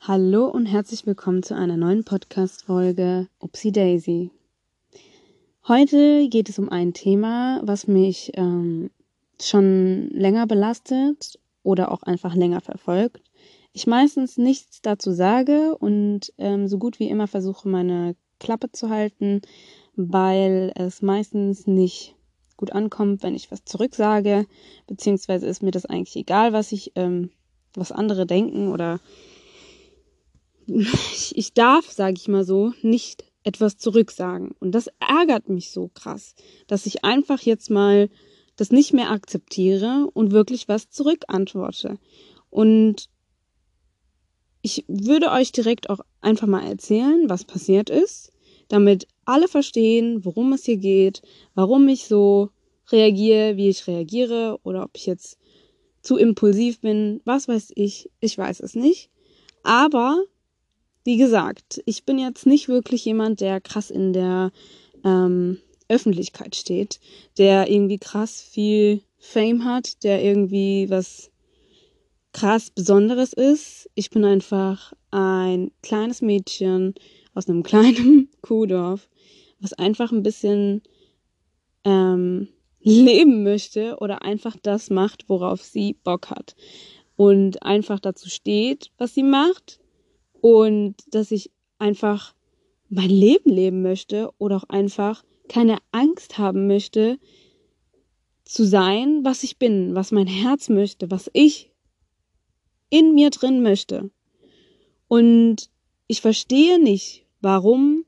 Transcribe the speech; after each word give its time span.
Hallo 0.00 0.46
und 0.46 0.64
herzlich 0.64 1.06
willkommen 1.06 1.42
zu 1.42 1.54
einer 1.54 1.76
neuen 1.76 2.04
Podcast-Folge 2.04 3.26
Upsi 3.40 3.72
Daisy. 3.72 4.30
Heute 5.66 6.28
geht 6.28 6.48
es 6.48 6.58
um 6.58 6.70
ein 6.70 6.94
Thema, 6.94 7.60
was 7.64 7.88
mich 7.88 8.30
ähm, 8.34 8.90
schon 9.42 10.08
länger 10.10 10.46
belastet 10.46 11.38
oder 11.62 11.90
auch 11.90 12.04
einfach 12.04 12.34
länger 12.36 12.60
verfolgt. 12.60 13.20
Ich 13.72 13.86
meistens 13.86 14.38
nichts 14.38 14.80
dazu 14.80 15.10
sage 15.10 15.76
und 15.76 16.32
ähm, 16.38 16.68
so 16.68 16.78
gut 16.78 17.00
wie 17.00 17.08
immer 17.08 17.26
versuche, 17.26 17.68
meine 17.68 18.14
Klappe 18.38 18.70
zu 18.70 18.88
halten, 18.88 19.42
weil 19.96 20.72
es 20.76 21.02
meistens 21.02 21.66
nicht 21.66 22.14
gut 22.56 22.72
ankommt, 22.72 23.24
wenn 23.24 23.34
ich 23.34 23.50
was 23.50 23.64
zurücksage, 23.64 24.46
beziehungsweise 24.86 25.46
ist 25.48 25.62
mir 25.62 25.72
das 25.72 25.86
eigentlich 25.86 26.16
egal, 26.16 26.52
was 26.52 26.72
ich, 26.72 26.92
ähm, 26.94 27.30
was 27.74 27.92
andere 27.92 28.26
denken 28.26 28.68
oder 28.68 29.00
ich, 31.34 31.52
darf, 31.54 31.90
sage 31.90 32.16
ich 32.16 32.28
mal 32.28 32.44
so, 32.44 32.72
nicht 32.82 33.24
etwas 33.42 33.78
zurücksagen. 33.78 34.54
Und 34.60 34.72
das 34.72 34.88
ärgert 35.00 35.48
mich 35.48 35.70
so 35.70 35.88
krass, 35.88 36.34
dass 36.66 36.86
ich 36.86 37.04
einfach 37.04 37.40
jetzt 37.40 37.70
mal 37.70 38.10
das 38.56 38.70
nicht 38.70 38.92
mehr 38.92 39.10
akzeptiere 39.10 40.08
und 40.12 40.32
wirklich 40.32 40.68
was 40.68 40.90
zurückantworte. 40.90 41.98
Und 42.50 43.08
ich 44.62 44.84
würde 44.88 45.30
euch 45.30 45.52
direkt 45.52 45.88
auch 45.88 46.00
einfach 46.20 46.46
mal 46.46 46.66
erzählen, 46.66 47.28
was 47.28 47.44
passiert 47.44 47.88
ist, 47.88 48.32
damit 48.68 49.06
alle 49.24 49.48
verstehen, 49.48 50.24
worum 50.24 50.52
es 50.52 50.64
hier 50.64 50.76
geht, 50.76 51.22
warum 51.54 51.88
ich 51.88 52.06
so 52.06 52.50
reagiere, 52.90 53.56
wie 53.56 53.68
ich 53.68 53.86
reagiere 53.86 54.58
oder 54.64 54.82
ob 54.84 54.90
ich 54.94 55.06
jetzt 55.06 55.38
zu 56.02 56.16
impulsiv 56.16 56.80
bin, 56.80 57.20
was 57.24 57.48
weiß 57.48 57.72
ich, 57.76 58.10
ich 58.20 58.36
weiß 58.36 58.60
es 58.60 58.74
nicht. 58.74 59.10
Aber 59.62 60.24
wie 61.08 61.16
gesagt, 61.16 61.80
ich 61.86 62.04
bin 62.04 62.18
jetzt 62.18 62.44
nicht 62.44 62.68
wirklich 62.68 63.06
jemand, 63.06 63.40
der 63.40 63.62
krass 63.62 63.90
in 63.90 64.12
der 64.12 64.52
ähm, 65.06 65.56
Öffentlichkeit 65.88 66.54
steht, 66.54 67.00
der 67.38 67.70
irgendwie 67.70 67.96
krass 67.96 68.42
viel 68.42 69.00
Fame 69.16 69.64
hat, 69.64 70.04
der 70.04 70.22
irgendwie 70.22 70.90
was 70.90 71.30
krass 72.34 72.68
Besonderes 72.68 73.32
ist. 73.32 73.88
Ich 73.94 74.10
bin 74.10 74.22
einfach 74.26 74.92
ein 75.10 75.70
kleines 75.82 76.20
Mädchen 76.20 76.94
aus 77.32 77.48
einem 77.48 77.62
kleinen 77.70 78.28
Kuhdorf, 78.42 79.08
was 79.60 79.72
einfach 79.72 80.12
ein 80.12 80.22
bisschen 80.22 80.82
ähm, 81.84 82.48
leben 82.80 83.44
möchte 83.44 83.96
oder 84.00 84.20
einfach 84.20 84.58
das 84.62 84.90
macht, 84.90 85.26
worauf 85.30 85.62
sie 85.62 85.94
Bock 86.04 86.28
hat. 86.28 86.54
Und 87.16 87.62
einfach 87.62 87.98
dazu 87.98 88.28
steht, 88.28 88.90
was 88.98 89.14
sie 89.14 89.22
macht 89.22 89.80
und 90.48 90.94
dass 91.10 91.30
ich 91.30 91.50
einfach 91.78 92.34
mein 92.88 93.10
Leben 93.10 93.50
leben 93.50 93.82
möchte 93.82 94.30
oder 94.38 94.56
auch 94.56 94.68
einfach 94.70 95.22
keine 95.46 95.76
Angst 95.92 96.38
haben 96.38 96.66
möchte, 96.66 97.18
zu 98.44 98.64
sein, 98.64 99.24
was 99.24 99.42
ich 99.42 99.58
bin, 99.58 99.94
was 99.94 100.10
mein 100.10 100.26
Herz 100.26 100.70
möchte, 100.70 101.10
was 101.10 101.30
ich 101.34 101.70
in 102.88 103.14
mir 103.14 103.28
drin 103.28 103.62
möchte. 103.62 104.10
Und 105.06 105.68
ich 106.06 106.22
verstehe 106.22 106.82
nicht, 106.82 107.26
warum 107.42 108.06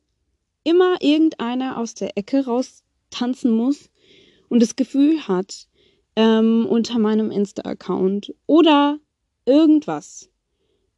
immer 0.65 0.97
irgendeiner 1.03 1.77
aus 1.77 1.93
der 1.93 2.17
Ecke 2.17 2.47
raus 2.47 2.85
tanzen 3.11 3.51
muss 3.51 3.91
und 4.49 4.63
das 4.63 4.77
Gefühl 4.77 5.29
hat, 5.29 5.69
ähm, 6.17 6.67
unter 6.67 6.99
meinem 6.99 7.31
Insta-Account 7.31 8.35
oder 8.47 8.99
irgendwas 9.45 10.30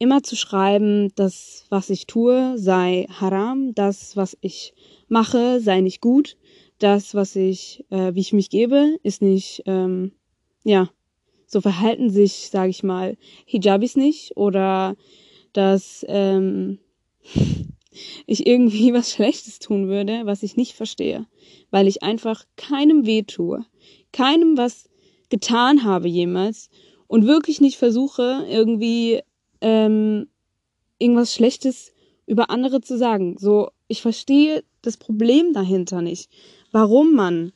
immer 0.03 0.25
zu 0.25 0.35
schreiben, 0.35 1.13
das, 1.15 1.65
was 1.71 1.89
ich 1.89 2.09
tue, 2.09 2.59
sei 2.59 3.07
haram, 3.09 3.73
das, 3.73 4.17
was 4.17 4.37
ich 4.41 4.75
mache, 5.07 5.61
sei 5.61 5.81
nicht 5.81 6.01
gut, 6.01 6.37
das, 6.81 7.15
was 7.15 7.37
ich, 7.37 7.85
äh, 7.91 8.13
wie 8.13 8.21
ich 8.21 8.33
mich 8.33 8.51
gebe, 8.51 8.99
ist 9.05 9.23
nicht, 9.23 9.63
ähm, 9.67 10.11
ja, 10.65 10.91
so 11.47 11.61
verhalten 11.61 12.11
sich, 12.11 12.49
sage 12.51 12.71
ich 12.71 12.83
mal, 12.83 13.17
Hijabis 13.47 13.95
nicht 13.95 14.37
oder 14.37 14.97
dass 15.53 16.05
ähm, 16.09 16.81
ich 18.27 18.45
irgendwie 18.45 18.93
was 18.93 19.13
Schlechtes 19.13 19.61
tun 19.61 19.87
würde, 19.87 20.23
was 20.25 20.43
ich 20.43 20.57
nicht 20.57 20.73
verstehe, 20.73 21.27
weil 21.71 21.87
ich 21.87 22.03
einfach 22.03 22.45
keinem 22.57 23.07
weh 23.07 23.23
tue, 23.23 23.65
keinem 24.11 24.57
was 24.57 24.89
getan 25.29 25.85
habe 25.85 26.09
jemals 26.09 26.71
und 27.07 27.29
wirklich 27.29 27.61
nicht 27.61 27.77
versuche, 27.77 28.45
irgendwie 28.51 29.23
ähm, 29.63 30.29
irgendwas 30.99 31.35
Schlechtes 31.35 31.93
über 32.27 32.51
andere 32.51 32.81
zu 32.81 32.99
sagen. 32.99 33.37
So, 33.39 33.71
ich 33.89 34.03
verstehe 34.03 34.63
das 34.83 34.97
Problem 34.97 35.53
dahinter 35.53 36.03
nicht. 36.03 36.31
Warum 36.71 37.15
man, 37.15 37.53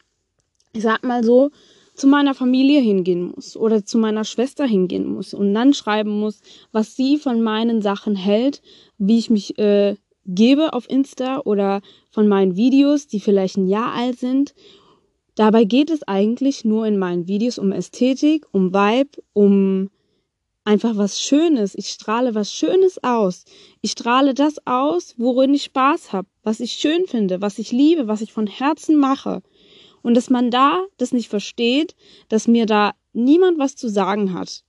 ich 0.72 0.82
sag 0.82 1.04
mal 1.04 1.22
so, 1.22 1.50
zu 1.94 2.06
meiner 2.06 2.34
Familie 2.34 2.80
hingehen 2.80 3.32
muss 3.34 3.56
oder 3.56 3.84
zu 3.84 3.98
meiner 3.98 4.24
Schwester 4.24 4.66
hingehen 4.66 5.06
muss 5.06 5.32
und 5.32 5.54
dann 5.54 5.72
schreiben 5.72 6.20
muss, 6.20 6.40
was 6.70 6.94
sie 6.94 7.16
von 7.16 7.42
meinen 7.42 7.80
Sachen 7.80 8.16
hält, 8.16 8.60
wie 8.98 9.18
ich 9.18 9.30
mich 9.30 9.58
äh, 9.58 9.96
gebe 10.26 10.72
auf 10.74 10.90
Insta 10.90 11.40
oder 11.44 11.80
von 12.10 12.28
meinen 12.28 12.56
Videos, 12.56 13.06
die 13.06 13.20
vielleicht 13.20 13.56
ein 13.56 13.66
Jahr 13.66 13.94
alt 13.94 14.18
sind. 14.18 14.54
Dabei 15.36 15.64
geht 15.64 15.90
es 15.90 16.02
eigentlich 16.02 16.64
nur 16.64 16.86
in 16.86 16.98
meinen 16.98 17.28
Videos 17.28 17.58
um 17.58 17.72
Ästhetik, 17.72 18.46
um 18.52 18.74
Vibe, 18.74 19.22
um 19.32 19.90
einfach 20.66 20.96
was 20.96 21.20
Schönes. 21.20 21.74
Ich 21.74 21.88
strahle 21.88 22.34
was 22.34 22.52
Schönes 22.52 23.02
aus. 23.02 23.44
Ich 23.80 23.92
strahle 23.92 24.34
das 24.34 24.66
aus, 24.66 25.14
worin 25.16 25.54
ich 25.54 25.64
Spaß 25.64 26.12
habe, 26.12 26.28
was 26.42 26.60
ich 26.60 26.72
schön 26.72 27.06
finde, 27.06 27.40
was 27.40 27.58
ich 27.58 27.72
liebe, 27.72 28.08
was 28.08 28.20
ich 28.20 28.32
von 28.32 28.46
Herzen 28.46 28.96
mache. 28.96 29.42
Und 30.02 30.14
dass 30.14 30.28
man 30.28 30.50
da 30.50 30.84
das 30.98 31.12
nicht 31.12 31.28
versteht, 31.28 31.94
dass 32.28 32.48
mir 32.48 32.66
da 32.66 32.92
niemand 33.12 33.58
was 33.58 33.76
zu 33.76 33.88
sagen 33.88 34.34
hat, 34.34 34.64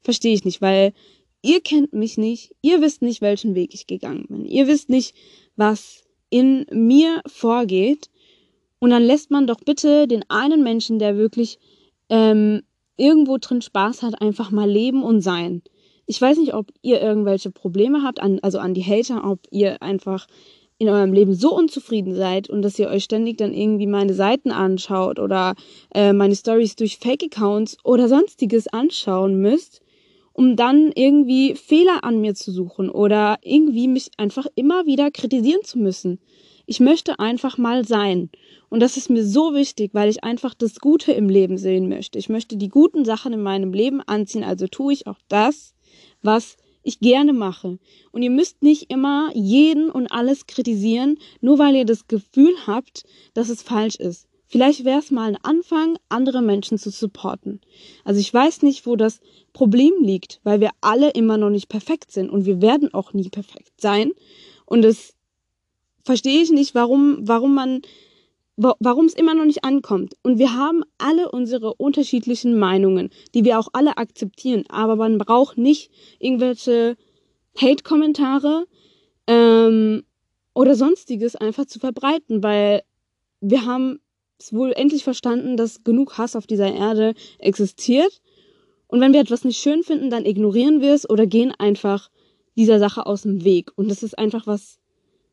verstehe 0.00 0.34
ich 0.34 0.44
nicht, 0.44 0.62
weil 0.62 0.92
ihr 1.42 1.60
kennt 1.60 1.92
mich 1.92 2.16
nicht, 2.16 2.54
ihr 2.62 2.80
wisst 2.80 3.02
nicht, 3.02 3.20
welchen 3.20 3.54
Weg 3.54 3.74
ich 3.74 3.86
gegangen 3.86 4.26
bin. 4.28 4.44
Ihr 4.46 4.66
wisst 4.66 4.88
nicht, 4.88 5.14
was 5.56 6.04
in 6.30 6.64
mir 6.72 7.22
vorgeht. 7.26 8.08
Und 8.78 8.90
dann 8.90 9.02
lässt 9.02 9.30
man 9.30 9.46
doch 9.46 9.60
bitte 9.60 10.06
den 10.06 10.24
einen 10.30 10.62
Menschen, 10.62 10.98
der 10.98 11.16
wirklich 11.16 11.58
ähm, 12.08 12.62
irgendwo 13.00 13.38
drin 13.38 13.62
Spaß 13.62 14.02
hat, 14.02 14.20
einfach 14.20 14.50
mal 14.50 14.70
leben 14.70 15.02
und 15.02 15.20
sein. 15.22 15.62
Ich 16.06 16.20
weiß 16.20 16.38
nicht, 16.38 16.54
ob 16.54 16.66
ihr 16.82 17.00
irgendwelche 17.00 17.50
Probleme 17.50 18.02
habt, 18.02 18.20
an, 18.20 18.40
also 18.42 18.58
an 18.58 18.74
die 18.74 18.84
Hater, 18.84 19.28
ob 19.28 19.40
ihr 19.50 19.82
einfach 19.82 20.26
in 20.78 20.88
eurem 20.88 21.12
Leben 21.12 21.34
so 21.34 21.54
unzufrieden 21.54 22.14
seid 22.14 22.48
und 22.48 22.62
dass 22.62 22.78
ihr 22.78 22.88
euch 22.88 23.04
ständig 23.04 23.36
dann 23.36 23.52
irgendwie 23.52 23.86
meine 23.86 24.14
Seiten 24.14 24.50
anschaut 24.50 25.18
oder 25.18 25.54
äh, 25.94 26.14
meine 26.14 26.34
Stories 26.34 26.74
durch 26.74 26.96
Fake-Accounts 26.98 27.76
oder 27.84 28.08
sonstiges 28.08 28.66
anschauen 28.66 29.36
müsst, 29.40 29.82
um 30.32 30.56
dann 30.56 30.90
irgendwie 30.94 31.54
Fehler 31.54 32.02
an 32.02 32.20
mir 32.20 32.34
zu 32.34 32.50
suchen 32.50 32.88
oder 32.88 33.36
irgendwie 33.42 33.88
mich 33.88 34.10
einfach 34.16 34.46
immer 34.54 34.86
wieder 34.86 35.10
kritisieren 35.10 35.62
zu 35.64 35.78
müssen. 35.78 36.18
Ich 36.70 36.78
möchte 36.78 37.18
einfach 37.18 37.58
mal 37.58 37.84
sein. 37.84 38.30
Und 38.68 38.78
das 38.78 38.96
ist 38.96 39.10
mir 39.10 39.24
so 39.24 39.54
wichtig, 39.54 39.90
weil 39.92 40.08
ich 40.08 40.22
einfach 40.22 40.54
das 40.54 40.78
Gute 40.78 41.10
im 41.10 41.28
Leben 41.28 41.58
sehen 41.58 41.88
möchte. 41.88 42.16
Ich 42.16 42.28
möchte 42.28 42.56
die 42.56 42.68
guten 42.68 43.04
Sachen 43.04 43.32
in 43.32 43.42
meinem 43.42 43.72
Leben 43.72 44.00
anziehen, 44.02 44.44
also 44.44 44.68
tue 44.68 44.92
ich 44.92 45.08
auch 45.08 45.18
das, 45.26 45.74
was 46.22 46.56
ich 46.84 47.00
gerne 47.00 47.32
mache. 47.32 47.80
Und 48.12 48.22
ihr 48.22 48.30
müsst 48.30 48.62
nicht 48.62 48.88
immer 48.88 49.32
jeden 49.34 49.90
und 49.90 50.12
alles 50.12 50.46
kritisieren, 50.46 51.18
nur 51.40 51.58
weil 51.58 51.74
ihr 51.74 51.84
das 51.84 52.06
Gefühl 52.06 52.54
habt, 52.68 53.02
dass 53.34 53.48
es 53.48 53.62
falsch 53.62 53.96
ist. 53.96 54.28
Vielleicht 54.46 54.84
wäre 54.84 55.00
es 55.00 55.10
mal 55.10 55.26
ein 55.26 55.42
Anfang, 55.42 55.98
andere 56.08 56.40
Menschen 56.40 56.78
zu 56.78 56.90
supporten. 56.90 57.60
Also 58.04 58.20
ich 58.20 58.32
weiß 58.32 58.62
nicht, 58.62 58.86
wo 58.86 58.94
das 58.94 59.18
Problem 59.52 59.94
liegt, 60.02 60.38
weil 60.44 60.60
wir 60.60 60.70
alle 60.80 61.10
immer 61.10 61.36
noch 61.36 61.50
nicht 61.50 61.68
perfekt 61.68 62.12
sind 62.12 62.30
und 62.30 62.46
wir 62.46 62.62
werden 62.62 62.94
auch 62.94 63.12
nie 63.12 63.28
perfekt 63.28 63.80
sein. 63.80 64.12
Und 64.66 64.82
das 64.82 65.14
verstehe 66.04 66.42
ich 66.42 66.50
nicht, 66.50 66.74
warum, 66.74 67.18
warum 67.22 67.54
man 67.54 67.82
warum 68.56 69.06
es 69.06 69.14
immer 69.14 69.34
noch 69.34 69.44
nicht 69.44 69.64
ankommt. 69.64 70.16
Und 70.22 70.38
wir 70.38 70.54
haben 70.54 70.82
alle 70.98 71.30
unsere 71.30 71.74
unterschiedlichen 71.74 72.58
Meinungen, 72.58 73.10
die 73.34 73.44
wir 73.44 73.58
auch 73.58 73.68
alle 73.72 73.96
akzeptieren. 73.96 74.64
Aber 74.68 74.96
man 74.96 75.16
braucht 75.18 75.56
nicht 75.56 75.90
irgendwelche 76.18 76.96
Hate-Kommentare 77.56 78.66
ähm, 79.26 80.04
oder 80.54 80.74
sonstiges 80.74 81.36
einfach 81.36 81.66
zu 81.66 81.78
verbreiten, 81.78 82.42
weil 82.42 82.82
wir 83.40 83.64
haben 83.64 84.00
es 84.38 84.52
wohl 84.52 84.72
endlich 84.72 85.04
verstanden, 85.04 85.56
dass 85.56 85.84
genug 85.84 86.18
Hass 86.18 86.36
auf 86.36 86.46
dieser 86.46 86.72
Erde 86.72 87.14
existiert. 87.38 88.20
Und 88.88 89.00
wenn 89.00 89.12
wir 89.12 89.20
etwas 89.20 89.44
nicht 89.44 89.60
schön 89.60 89.82
finden, 89.82 90.10
dann 90.10 90.26
ignorieren 90.26 90.80
wir 90.80 90.94
es 90.94 91.08
oder 91.08 91.26
gehen 91.26 91.54
einfach 91.58 92.10
dieser 92.56 92.78
Sache 92.78 93.06
aus 93.06 93.22
dem 93.22 93.44
Weg. 93.44 93.70
Und 93.76 93.88
das 93.90 94.02
ist 94.02 94.18
einfach 94.18 94.46
was 94.46 94.79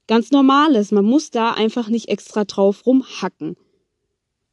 ganz 0.07 0.31
Normales. 0.31 0.91
Man 0.91 1.05
muss 1.05 1.31
da 1.31 1.51
einfach 1.51 1.89
nicht 1.89 2.09
extra 2.09 2.45
drauf 2.45 2.85
rumhacken. 2.85 3.55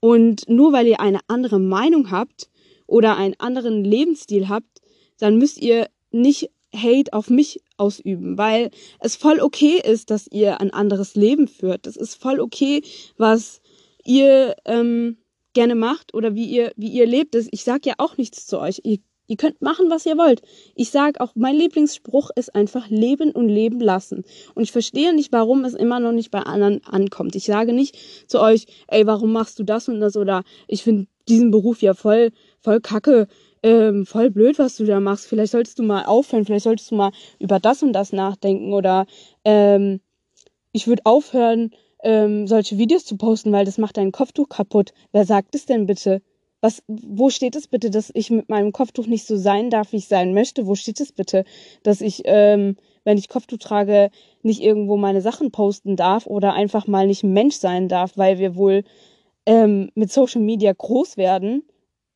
Und 0.00 0.48
nur 0.48 0.72
weil 0.72 0.86
ihr 0.86 1.00
eine 1.00 1.20
andere 1.28 1.58
Meinung 1.58 2.10
habt 2.10 2.50
oder 2.86 3.16
einen 3.16 3.34
anderen 3.38 3.84
Lebensstil 3.84 4.48
habt, 4.48 4.82
dann 5.18 5.38
müsst 5.38 5.62
ihr 5.62 5.88
nicht 6.10 6.50
Hate 6.74 7.12
auf 7.12 7.30
mich 7.30 7.62
ausüben, 7.76 8.36
weil 8.36 8.70
es 9.00 9.16
voll 9.16 9.40
okay 9.40 9.80
ist, 9.82 10.10
dass 10.10 10.26
ihr 10.26 10.60
ein 10.60 10.72
anderes 10.72 11.14
Leben 11.14 11.48
führt. 11.48 11.86
Es 11.86 11.96
ist 11.96 12.16
voll 12.16 12.40
okay, 12.40 12.82
was 13.16 13.60
ihr 14.04 14.56
ähm, 14.64 15.16
gerne 15.54 15.74
macht 15.74 16.14
oder 16.14 16.34
wie 16.34 16.46
ihr, 16.46 16.72
wie 16.76 16.88
ihr 16.88 17.06
lebt. 17.06 17.34
Ich 17.34 17.64
sag 17.64 17.86
ja 17.86 17.94
auch 17.98 18.16
nichts 18.16 18.46
zu 18.46 18.58
euch. 18.58 18.80
Ihr, 18.84 18.98
ihr 19.26 19.36
könnt 19.36 19.62
machen, 19.62 19.90
was 19.90 20.06
ihr 20.06 20.18
wollt. 20.18 20.42
Ich 20.74 20.90
sag 20.90 21.20
auch, 21.20 21.32
mein 21.34 21.56
Lieblingsspruch 21.56 22.30
ist 22.36 22.54
einfach 22.54 22.88
leben 22.88 23.30
und 23.30 23.48
leben 23.48 23.80
lassen. 23.80 24.24
Und 24.54 24.62
ich 24.62 24.72
verstehe 24.72 25.14
nicht, 25.14 25.32
warum 25.32 25.64
es 25.64 25.74
immer 25.74 26.00
noch 26.00 26.12
nicht 26.12 26.30
bei 26.30 26.40
anderen 26.40 26.82
ankommt. 26.84 27.34
Ich 27.36 27.44
sage 27.44 27.72
nicht 27.72 27.96
zu 28.26 28.40
euch, 28.40 28.66
ey, 28.88 29.06
warum 29.06 29.32
machst 29.32 29.58
du 29.58 29.64
das 29.64 29.88
und 29.88 30.00
das 30.00 30.16
oder 30.16 30.42
ich 30.68 30.82
finde 30.82 31.06
diesen 31.28 31.50
Beruf 31.50 31.80
ja 31.82 31.94
voll, 31.94 32.30
voll 32.60 32.80
kacke 32.80 33.28
ähm, 33.64 34.04
voll 34.04 34.30
blöd, 34.30 34.58
was 34.58 34.76
du 34.76 34.84
da 34.84 35.00
machst. 35.00 35.26
Vielleicht 35.26 35.52
solltest 35.52 35.78
du 35.78 35.82
mal 35.82 36.04
aufhören, 36.04 36.44
vielleicht 36.44 36.64
solltest 36.64 36.90
du 36.90 36.96
mal 36.96 37.12
über 37.38 37.58
das 37.58 37.82
und 37.82 37.94
das 37.94 38.12
nachdenken 38.12 38.74
oder 38.74 39.06
ähm, 39.44 40.00
ich 40.70 40.86
würde 40.86 41.02
aufhören, 41.04 41.70
ähm, 42.02 42.46
solche 42.46 42.76
Videos 42.76 43.06
zu 43.06 43.16
posten, 43.16 43.52
weil 43.52 43.64
das 43.64 43.78
macht 43.78 43.96
dein 43.96 44.12
Kopftuch 44.12 44.50
kaputt. 44.50 44.92
Wer 45.12 45.24
sagt 45.24 45.54
es 45.54 45.64
denn 45.64 45.86
bitte? 45.86 46.20
Was, 46.64 46.82
wo 46.88 47.28
steht 47.28 47.56
es 47.56 47.68
bitte, 47.68 47.90
dass 47.90 48.10
ich 48.14 48.30
mit 48.30 48.48
meinem 48.48 48.72
Kopftuch 48.72 49.06
nicht 49.06 49.26
so 49.26 49.36
sein 49.36 49.68
darf, 49.68 49.92
wie 49.92 49.98
ich 49.98 50.08
sein 50.08 50.32
möchte? 50.32 50.66
Wo 50.66 50.74
steht 50.74 50.98
es 50.98 51.12
bitte, 51.12 51.44
dass 51.82 52.00
ich, 52.00 52.22
ähm, 52.24 52.76
wenn 53.04 53.18
ich 53.18 53.28
Kopftuch 53.28 53.58
trage, 53.58 54.10
nicht 54.42 54.62
irgendwo 54.62 54.96
meine 54.96 55.20
Sachen 55.20 55.50
posten 55.50 55.94
darf 55.94 56.26
oder 56.26 56.54
einfach 56.54 56.86
mal 56.86 57.06
nicht 57.06 57.22
Mensch 57.22 57.56
sein 57.56 57.88
darf, 57.88 58.16
weil 58.16 58.38
wir 58.38 58.56
wohl 58.56 58.82
ähm, 59.44 59.90
mit 59.94 60.10
Social 60.10 60.40
Media 60.40 60.72
groß 60.72 61.18
werden 61.18 61.64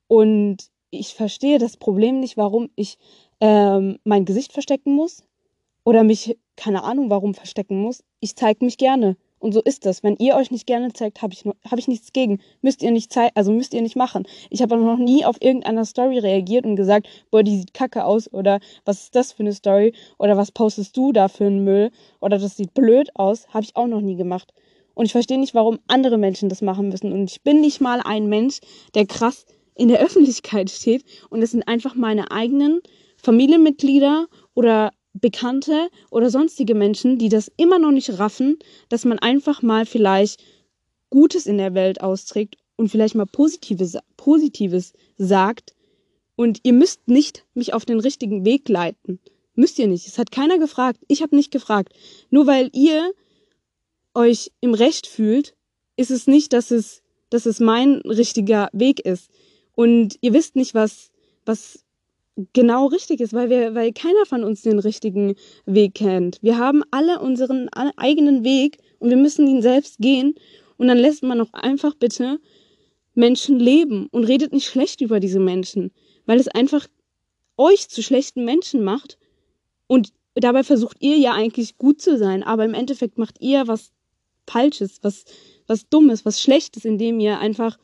und 0.06 0.70
ich 0.88 1.12
verstehe 1.12 1.58
das 1.58 1.76
Problem 1.76 2.18
nicht, 2.18 2.38
warum 2.38 2.70
ich 2.74 2.96
ähm, 3.42 3.98
mein 4.04 4.24
Gesicht 4.24 4.54
verstecken 4.54 4.94
muss 4.94 5.24
oder 5.84 6.04
mich, 6.04 6.38
keine 6.56 6.84
Ahnung, 6.84 7.10
warum 7.10 7.34
verstecken 7.34 7.82
muss. 7.82 8.02
Ich 8.20 8.34
zeige 8.34 8.64
mich 8.64 8.78
gerne. 8.78 9.18
Und 9.38 9.52
so 9.52 9.60
ist 9.60 9.86
das. 9.86 10.02
Wenn 10.02 10.16
ihr 10.16 10.36
euch 10.36 10.50
nicht 10.50 10.66
gerne 10.66 10.92
zeigt, 10.92 11.22
habe 11.22 11.32
ich, 11.32 11.44
hab 11.44 11.78
ich 11.78 11.88
nichts 11.88 12.12
gegen. 12.12 12.40
Müsst 12.62 12.82
ihr 12.82 12.90
nicht 12.90 13.12
zeigen, 13.12 13.32
also 13.34 13.52
müsst 13.52 13.74
ihr 13.74 13.82
nicht 13.82 13.96
machen. 13.96 14.26
Ich 14.50 14.62
habe 14.62 14.76
noch 14.76 14.98
nie 14.98 15.24
auf 15.24 15.36
irgendeiner 15.40 15.84
Story 15.84 16.18
reagiert 16.18 16.64
und 16.64 16.76
gesagt, 16.76 17.08
boah, 17.30 17.42
die 17.42 17.56
sieht 17.58 17.74
kacke 17.74 18.04
aus 18.04 18.32
oder 18.32 18.60
was 18.84 19.04
ist 19.04 19.14
das 19.14 19.32
für 19.32 19.40
eine 19.40 19.52
Story 19.52 19.92
oder 20.18 20.36
was 20.36 20.52
postest 20.52 20.96
du 20.96 21.12
da 21.12 21.28
für 21.28 21.46
einen 21.46 21.64
Müll 21.64 21.90
oder 22.20 22.38
das 22.38 22.56
sieht 22.56 22.74
blöd 22.74 23.10
aus. 23.14 23.48
Habe 23.48 23.64
ich 23.64 23.76
auch 23.76 23.86
noch 23.86 24.00
nie 24.00 24.16
gemacht. 24.16 24.52
Und 24.94 25.04
ich 25.04 25.12
verstehe 25.12 25.38
nicht, 25.38 25.54
warum 25.54 25.78
andere 25.86 26.18
Menschen 26.18 26.48
das 26.48 26.60
machen 26.60 26.88
müssen. 26.88 27.12
Und 27.12 27.30
ich 27.30 27.42
bin 27.42 27.60
nicht 27.60 27.80
mal 27.80 28.00
ein 28.04 28.28
Mensch, 28.28 28.58
der 28.94 29.06
krass 29.06 29.46
in 29.76 29.88
der 29.88 30.00
Öffentlichkeit 30.04 30.70
steht 30.70 31.04
und 31.30 31.40
es 31.42 31.52
sind 31.52 31.66
einfach 31.68 31.94
meine 31.94 32.30
eigenen 32.30 32.80
Familienmitglieder 33.16 34.26
oder 34.54 34.92
Bekannte 35.14 35.88
oder 36.10 36.30
sonstige 36.30 36.74
Menschen, 36.74 37.18
die 37.18 37.28
das 37.28 37.50
immer 37.56 37.78
noch 37.78 37.90
nicht 37.90 38.18
raffen, 38.18 38.58
dass 38.88 39.04
man 39.04 39.18
einfach 39.18 39.62
mal 39.62 39.86
vielleicht 39.86 40.42
Gutes 41.10 41.46
in 41.46 41.58
der 41.58 41.74
Welt 41.74 42.00
austrägt 42.00 42.56
und 42.76 42.88
vielleicht 42.88 43.14
mal 43.14 43.26
Positives, 43.26 43.98
Positives 44.16 44.92
sagt. 45.16 45.74
Und 46.36 46.60
ihr 46.62 46.72
müsst 46.72 47.08
nicht 47.08 47.44
mich 47.54 47.74
auf 47.74 47.84
den 47.84 47.98
richtigen 47.98 48.44
Weg 48.44 48.68
leiten. 48.68 49.18
Müsst 49.54 49.78
ihr 49.78 49.88
nicht. 49.88 50.06
Es 50.06 50.18
hat 50.18 50.30
keiner 50.30 50.58
gefragt. 50.58 51.00
Ich 51.08 51.22
habe 51.22 51.34
nicht 51.34 51.50
gefragt. 51.50 51.92
Nur 52.30 52.46
weil 52.46 52.70
ihr 52.72 53.12
euch 54.14 54.52
im 54.60 54.74
Recht 54.74 55.06
fühlt, 55.06 55.56
ist 55.96 56.12
es 56.12 56.28
nicht, 56.28 56.52
dass 56.52 56.70
es, 56.70 57.02
dass 57.30 57.44
es 57.44 57.58
mein 57.58 57.96
richtiger 58.04 58.68
Weg 58.72 59.00
ist. 59.00 59.30
Und 59.74 60.16
ihr 60.20 60.32
wisst 60.32 60.54
nicht, 60.54 60.74
was, 60.74 61.10
was 61.44 61.84
genau 62.52 62.86
richtig 62.86 63.20
ist, 63.20 63.32
weil 63.32 63.50
wir, 63.50 63.74
weil 63.74 63.92
keiner 63.92 64.26
von 64.26 64.44
uns 64.44 64.62
den 64.62 64.78
richtigen 64.78 65.34
Weg 65.66 65.94
kennt. 65.94 66.38
Wir 66.42 66.58
haben 66.58 66.82
alle 66.90 67.20
unseren 67.20 67.68
eigenen 67.70 68.44
Weg 68.44 68.78
und 68.98 69.10
wir 69.10 69.16
müssen 69.16 69.46
ihn 69.46 69.62
selbst 69.62 69.98
gehen. 69.98 70.34
Und 70.76 70.88
dann 70.88 70.98
lässt 70.98 71.22
man 71.22 71.40
auch 71.40 71.52
einfach 71.52 71.94
bitte 71.94 72.38
Menschen 73.14 73.58
leben 73.58 74.08
und 74.12 74.24
redet 74.24 74.52
nicht 74.52 74.66
schlecht 74.66 75.00
über 75.00 75.18
diese 75.18 75.40
Menschen, 75.40 75.90
weil 76.26 76.38
es 76.38 76.46
einfach 76.48 76.86
euch 77.56 77.88
zu 77.88 78.02
schlechten 78.02 78.44
Menschen 78.44 78.84
macht. 78.84 79.18
Und 79.88 80.12
dabei 80.34 80.62
versucht 80.62 80.98
ihr 81.00 81.16
ja 81.16 81.32
eigentlich 81.32 81.76
gut 81.78 82.00
zu 82.00 82.16
sein, 82.16 82.44
aber 82.44 82.64
im 82.64 82.74
Endeffekt 82.74 83.18
macht 83.18 83.40
ihr 83.40 83.66
was 83.66 83.90
Falsches, 84.48 84.98
was, 85.02 85.24
was 85.66 85.88
Dummes, 85.88 86.24
was 86.24 86.40
Schlechtes, 86.40 86.84
indem 86.84 87.18
ihr 87.20 87.38
einfach 87.38 87.76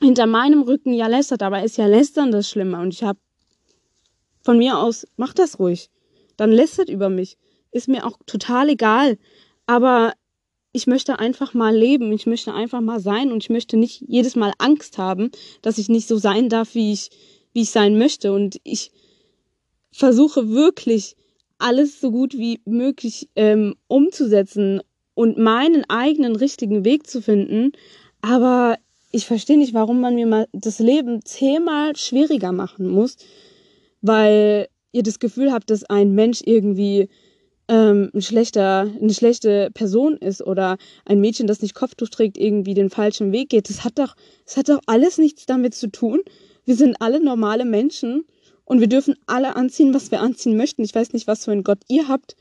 hinter 0.00 0.26
meinem 0.26 0.62
Rücken 0.62 0.94
ja 0.94 1.06
lästert, 1.06 1.42
aber 1.42 1.62
ist 1.62 1.76
ja 1.76 1.86
lästern 1.86 2.32
das 2.32 2.48
Schlimme. 2.48 2.80
Und 2.80 2.94
ich 2.94 3.02
habe 3.02 3.18
von 4.42 4.58
mir 4.58 4.78
aus, 4.78 5.06
mach 5.16 5.34
das 5.34 5.58
ruhig. 5.58 5.90
Dann 6.36 6.50
lästert 6.50 6.88
über 6.88 7.08
mich. 7.08 7.36
Ist 7.72 7.88
mir 7.88 8.06
auch 8.06 8.18
total 8.26 8.70
egal. 8.70 9.18
Aber 9.66 10.14
ich 10.72 10.86
möchte 10.86 11.18
einfach 11.18 11.54
mal 11.54 11.74
leben. 11.74 12.12
Ich 12.12 12.26
möchte 12.26 12.54
einfach 12.54 12.80
mal 12.80 13.00
sein 13.00 13.32
und 13.32 13.42
ich 13.42 13.50
möchte 13.50 13.76
nicht 13.76 14.02
jedes 14.06 14.36
Mal 14.36 14.52
Angst 14.58 14.98
haben, 14.98 15.30
dass 15.62 15.78
ich 15.78 15.88
nicht 15.88 16.08
so 16.08 16.16
sein 16.16 16.48
darf, 16.48 16.74
wie 16.74 16.92
ich, 16.92 17.10
wie 17.52 17.62
ich 17.62 17.70
sein 17.70 17.98
möchte. 17.98 18.32
Und 18.32 18.60
ich 18.64 18.92
versuche 19.92 20.50
wirklich 20.50 21.16
alles 21.58 22.00
so 22.00 22.10
gut 22.10 22.34
wie 22.34 22.60
möglich 22.64 23.28
ähm, 23.36 23.74
umzusetzen 23.86 24.80
und 25.14 25.36
meinen 25.36 25.84
eigenen 25.90 26.36
richtigen 26.36 26.84
Weg 26.84 27.06
zu 27.06 27.20
finden. 27.20 27.72
Aber 28.22 28.78
ich 29.12 29.26
verstehe 29.26 29.58
nicht, 29.58 29.74
warum 29.74 30.00
man 30.00 30.14
mir 30.14 30.26
mal 30.26 30.48
das 30.52 30.78
Leben 30.78 31.24
zehnmal 31.24 31.96
schwieriger 31.96 32.52
machen 32.52 32.88
muss, 32.88 33.16
weil 34.02 34.68
ihr 34.92 35.02
das 35.02 35.18
Gefühl 35.18 35.52
habt, 35.52 35.70
dass 35.70 35.84
ein 35.84 36.14
Mensch 36.14 36.40
irgendwie 36.44 37.08
ähm, 37.68 38.10
ein 38.12 38.22
schlechter, 38.22 38.90
eine 39.00 39.14
schlechte 39.14 39.70
Person 39.72 40.16
ist 40.16 40.42
oder 40.44 40.76
ein 41.04 41.20
Mädchen, 41.20 41.46
das 41.46 41.62
nicht 41.62 41.74
Kopftuch 41.74 42.08
trägt, 42.08 42.36
irgendwie 42.36 42.74
den 42.74 42.90
falschen 42.90 43.30
Weg 43.32 43.50
geht. 43.50 43.70
Das 43.70 43.84
hat 43.84 43.98
doch, 43.98 44.16
das 44.44 44.56
hat 44.56 44.68
doch 44.68 44.80
alles 44.86 45.18
nichts 45.18 45.46
damit 45.46 45.74
zu 45.74 45.88
tun. 45.90 46.20
Wir 46.64 46.74
sind 46.74 46.96
alle 47.00 47.22
normale 47.22 47.64
Menschen 47.64 48.24
und 48.64 48.80
wir 48.80 48.88
dürfen 48.88 49.14
alle 49.26 49.54
anziehen, 49.56 49.94
was 49.94 50.10
wir 50.10 50.20
anziehen 50.20 50.56
möchten. 50.56 50.82
Ich 50.82 50.94
weiß 50.94 51.12
nicht, 51.12 51.28
was 51.28 51.44
für 51.44 51.52
einen 51.52 51.64
Gott 51.64 51.80
ihr 51.88 52.08
habt 52.08 52.34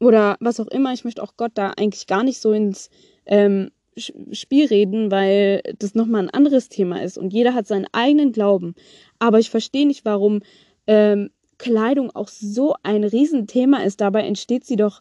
oder 0.00 0.36
was 0.40 0.60
auch 0.60 0.68
immer. 0.68 0.92
Ich 0.94 1.04
möchte 1.04 1.22
auch 1.22 1.36
Gott 1.36 1.52
da 1.54 1.72
eigentlich 1.76 2.06
gar 2.06 2.24
nicht 2.24 2.40
so 2.40 2.52
ins 2.52 2.88
ähm, 3.26 3.70
Spiel 3.96 4.66
reden, 4.66 5.10
weil 5.10 5.62
das 5.78 5.94
nochmal 5.94 6.22
ein 6.22 6.30
anderes 6.30 6.68
Thema 6.68 7.02
ist 7.02 7.18
und 7.18 7.32
jeder 7.32 7.54
hat 7.54 7.66
seinen 7.66 7.86
eigenen 7.92 8.32
Glauben. 8.32 8.74
Aber 9.18 9.38
ich 9.38 9.50
verstehe 9.50 9.86
nicht, 9.86 10.04
warum 10.04 10.40
ähm, 10.86 11.30
Kleidung 11.58 12.10
auch 12.14 12.28
so 12.28 12.74
ein 12.82 13.04
Riesenthema 13.04 13.78
ist. 13.78 14.00
Dabei 14.00 14.22
entsteht 14.22 14.64
sie 14.64 14.76
doch 14.76 15.00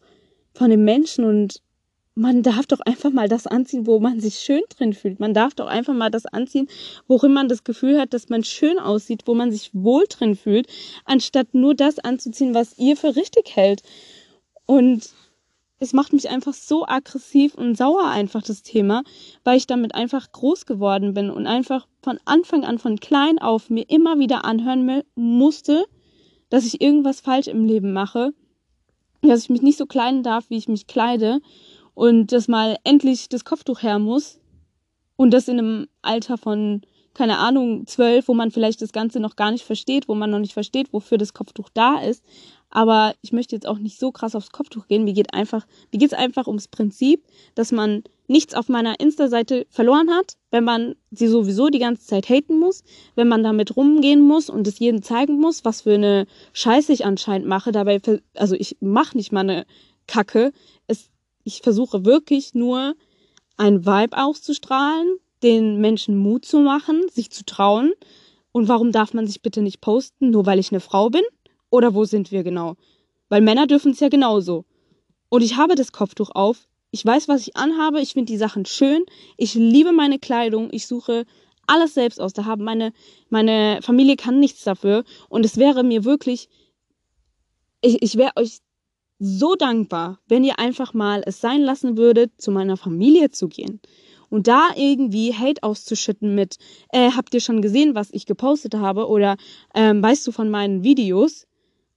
von 0.53 0.69
den 0.69 0.83
Menschen 0.83 1.25
und 1.25 1.61
man 2.15 2.43
darf 2.43 2.67
doch 2.67 2.79
einfach 2.81 3.11
mal 3.11 3.27
das 3.27 3.47
anziehen, 3.47 3.87
wo 3.87 3.99
man 3.99 4.19
sich 4.19 4.35
schön 4.35 4.61
drin 4.69 4.93
fühlt. 4.93 5.19
Man 5.19 5.33
darf 5.33 5.55
doch 5.55 5.65
einfach 5.65 5.95
mal 5.95 6.11
das 6.11 6.27
anziehen, 6.27 6.67
worin 7.07 7.33
man 7.33 7.47
das 7.47 7.63
Gefühl 7.63 7.99
hat, 7.99 8.13
dass 8.13 8.29
man 8.29 8.43
schön 8.43 8.77
aussieht, 8.77 9.23
wo 9.25 9.33
man 9.33 9.51
sich 9.51 9.71
wohl 9.73 10.05
drin 10.07 10.35
fühlt, 10.35 10.67
anstatt 11.05 11.53
nur 11.53 11.73
das 11.73 11.97
anzuziehen, 11.99 12.53
was 12.53 12.77
ihr 12.77 12.97
für 12.97 13.15
richtig 13.15 13.55
hält. 13.55 13.81
Und 14.65 15.09
es 15.79 15.93
macht 15.93 16.13
mich 16.13 16.29
einfach 16.29 16.53
so 16.53 16.85
aggressiv 16.85 17.55
und 17.55 17.75
sauer 17.75 18.07
einfach 18.07 18.41
das 18.41 18.63
Thema, 18.63 19.03
weil 19.43 19.57
ich 19.57 19.67
damit 19.67 19.95
einfach 19.95 20.31
groß 20.31 20.65
geworden 20.65 21.13
bin 21.13 21.29
und 21.29 21.45
einfach 21.45 21.87
von 22.01 22.19
Anfang 22.25 22.63
an, 22.63 22.79
von 22.79 22.99
klein 22.99 23.39
auf 23.39 23.69
mir 23.69 23.89
immer 23.89 24.19
wieder 24.19 24.45
anhören 24.45 25.03
musste, 25.15 25.85
dass 26.49 26.65
ich 26.65 26.81
irgendwas 26.81 27.19
falsch 27.19 27.47
im 27.47 27.65
Leben 27.65 27.93
mache, 27.93 28.33
dass 29.21 29.43
ich 29.43 29.49
mich 29.49 29.61
nicht 29.61 29.77
so 29.77 29.85
kleiden 29.85 30.23
darf, 30.23 30.49
wie 30.49 30.57
ich 30.57 30.67
mich 30.67 30.87
kleide 30.87 31.39
und 31.93 32.31
dass 32.31 32.47
mal 32.47 32.77
endlich 32.83 33.29
das 33.29 33.45
Kopftuch 33.45 33.81
her 33.83 33.99
muss 33.99 34.39
und 35.15 35.31
das 35.31 35.47
in 35.47 35.59
einem 35.59 35.87
Alter 36.01 36.37
von 36.37 36.81
keine 37.13 37.37
Ahnung, 37.37 37.85
zwölf, 37.85 38.27
wo 38.27 38.33
man 38.33 38.51
vielleicht 38.51 38.81
das 38.81 38.91
Ganze 38.91 39.19
noch 39.19 39.35
gar 39.35 39.51
nicht 39.51 39.63
versteht, 39.63 40.07
wo 40.07 40.15
man 40.15 40.29
noch 40.29 40.39
nicht 40.39 40.53
versteht, 40.53 40.91
wofür 40.91 41.17
das 41.17 41.33
Kopftuch 41.33 41.69
da 41.73 41.99
ist. 41.99 42.23
Aber 42.69 43.13
ich 43.21 43.31
möchte 43.31 43.55
jetzt 43.55 43.67
auch 43.67 43.77
nicht 43.77 43.99
so 43.99 44.11
krass 44.11 44.35
aufs 44.35 44.51
Kopftuch 44.51 44.87
gehen. 44.87 45.03
Mir 45.03 45.13
geht 45.13 45.33
einfach, 45.33 45.67
mir 45.91 45.99
geht's 45.99 46.13
einfach 46.13 46.47
ums 46.47 46.67
Prinzip, 46.67 47.23
dass 47.53 47.71
man 47.71 48.03
nichts 48.27 48.55
auf 48.55 48.67
meiner 48.67 48.99
Insta-Seite 48.99 49.67
verloren 49.69 50.09
hat, 50.09 50.37
wenn 50.49 50.63
man 50.63 50.95
sie 51.11 51.27
sowieso 51.27 51.69
die 51.69 51.77
ganze 51.77 52.07
Zeit 52.07 52.29
haten 52.29 52.57
muss, 52.57 52.83
wenn 53.13 53.27
man 53.27 53.43
damit 53.43 53.75
rumgehen 53.77 54.21
muss 54.21 54.49
und 54.49 54.67
es 54.67 54.79
jedem 54.79 55.03
zeigen 55.03 55.39
muss, 55.39 55.63
was 55.65 55.81
für 55.81 55.93
eine 55.93 56.25
Scheiße 56.53 56.91
ich 56.93 57.05
anscheinend 57.05 57.47
mache. 57.47 57.71
Dabei, 57.71 58.01
also 58.35 58.55
ich 58.55 58.77
mache 58.79 59.17
nicht 59.17 59.31
mal 59.31 59.41
eine 59.41 59.65
Kacke. 60.07 60.51
Es, 60.87 61.11
ich 61.43 61.61
versuche 61.61 62.05
wirklich 62.05 62.55
nur 62.55 62.95
ein 63.55 63.85
Vibe 63.85 64.17
auszustrahlen, 64.17 65.17
den 65.43 65.79
Menschen 65.81 66.17
Mut 66.17 66.45
zu 66.45 66.59
machen, 66.59 67.01
sich 67.11 67.29
zu 67.29 67.45
trauen. 67.45 67.93
Und 68.51 68.67
warum 68.67 68.91
darf 68.91 69.13
man 69.13 69.27
sich 69.27 69.41
bitte 69.41 69.61
nicht 69.61 69.81
posten, 69.81 70.29
nur 70.29 70.45
weil 70.45 70.59
ich 70.59 70.71
eine 70.71 70.79
Frau 70.79 71.09
bin? 71.09 71.23
Oder 71.69 71.93
wo 71.93 72.05
sind 72.05 72.31
wir 72.31 72.43
genau? 72.43 72.75
Weil 73.29 73.41
Männer 73.41 73.67
dürfen 73.67 73.91
es 73.91 73.99
ja 73.99 74.09
genauso. 74.09 74.65
Und 75.29 75.41
ich 75.41 75.57
habe 75.57 75.75
das 75.75 75.91
Kopftuch 75.91 76.29
auf. 76.33 76.67
Ich 76.91 77.05
weiß, 77.05 77.27
was 77.27 77.41
ich 77.41 77.55
anhabe. 77.55 77.99
Ich 77.99 78.13
finde 78.13 78.31
die 78.31 78.37
Sachen 78.37 78.65
schön. 78.65 79.03
Ich 79.37 79.55
liebe 79.55 79.91
meine 79.91 80.19
Kleidung. 80.19 80.69
Ich 80.71 80.87
suche 80.87 81.25
alles 81.65 81.95
selbst 81.95 82.21
aus. 82.21 82.33
Da 82.33 82.45
haben 82.45 82.63
meine, 82.63 82.93
meine 83.29 83.79
Familie 83.81 84.15
kann 84.15 84.39
nichts 84.39 84.63
dafür. 84.63 85.03
Und 85.29 85.45
es 85.45 85.57
wäre 85.57 85.83
mir 85.83 86.05
wirklich 86.05 86.49
ich, 87.83 88.01
ich 88.01 88.17
wäre 88.17 88.31
euch 88.35 88.59
so 89.19 89.55
dankbar, 89.55 90.19
wenn 90.27 90.43
ihr 90.43 90.57
einfach 90.57 90.93
mal 90.93 91.21
es 91.25 91.39
sein 91.39 91.61
lassen 91.61 91.97
würdet, 91.97 92.31
zu 92.41 92.51
meiner 92.51 92.77
Familie 92.77 93.29
zu 93.29 93.47
gehen. 93.47 93.79
Und 94.33 94.47
da 94.47 94.71
irgendwie 94.75 95.31
Hate 95.31 95.61
auszuschütten 95.61 96.33
mit, 96.33 96.57
äh, 96.89 97.11
habt 97.11 97.35
ihr 97.35 97.39
schon 97.39 97.61
gesehen, 97.61 97.93
was 97.93 98.09
ich 98.11 98.25
gepostet 98.25 98.73
habe? 98.73 99.07
Oder 99.07 99.37
ähm, 99.75 100.01
weißt 100.01 100.25
du 100.25 100.31
von 100.31 100.49
meinen 100.49 100.83
Videos? 100.83 101.45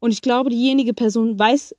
Und 0.01 0.11
ich 0.11 0.21
glaube, 0.21 0.51
diejenige 0.51 0.93
Person 0.93 1.39
weiß 1.39 1.75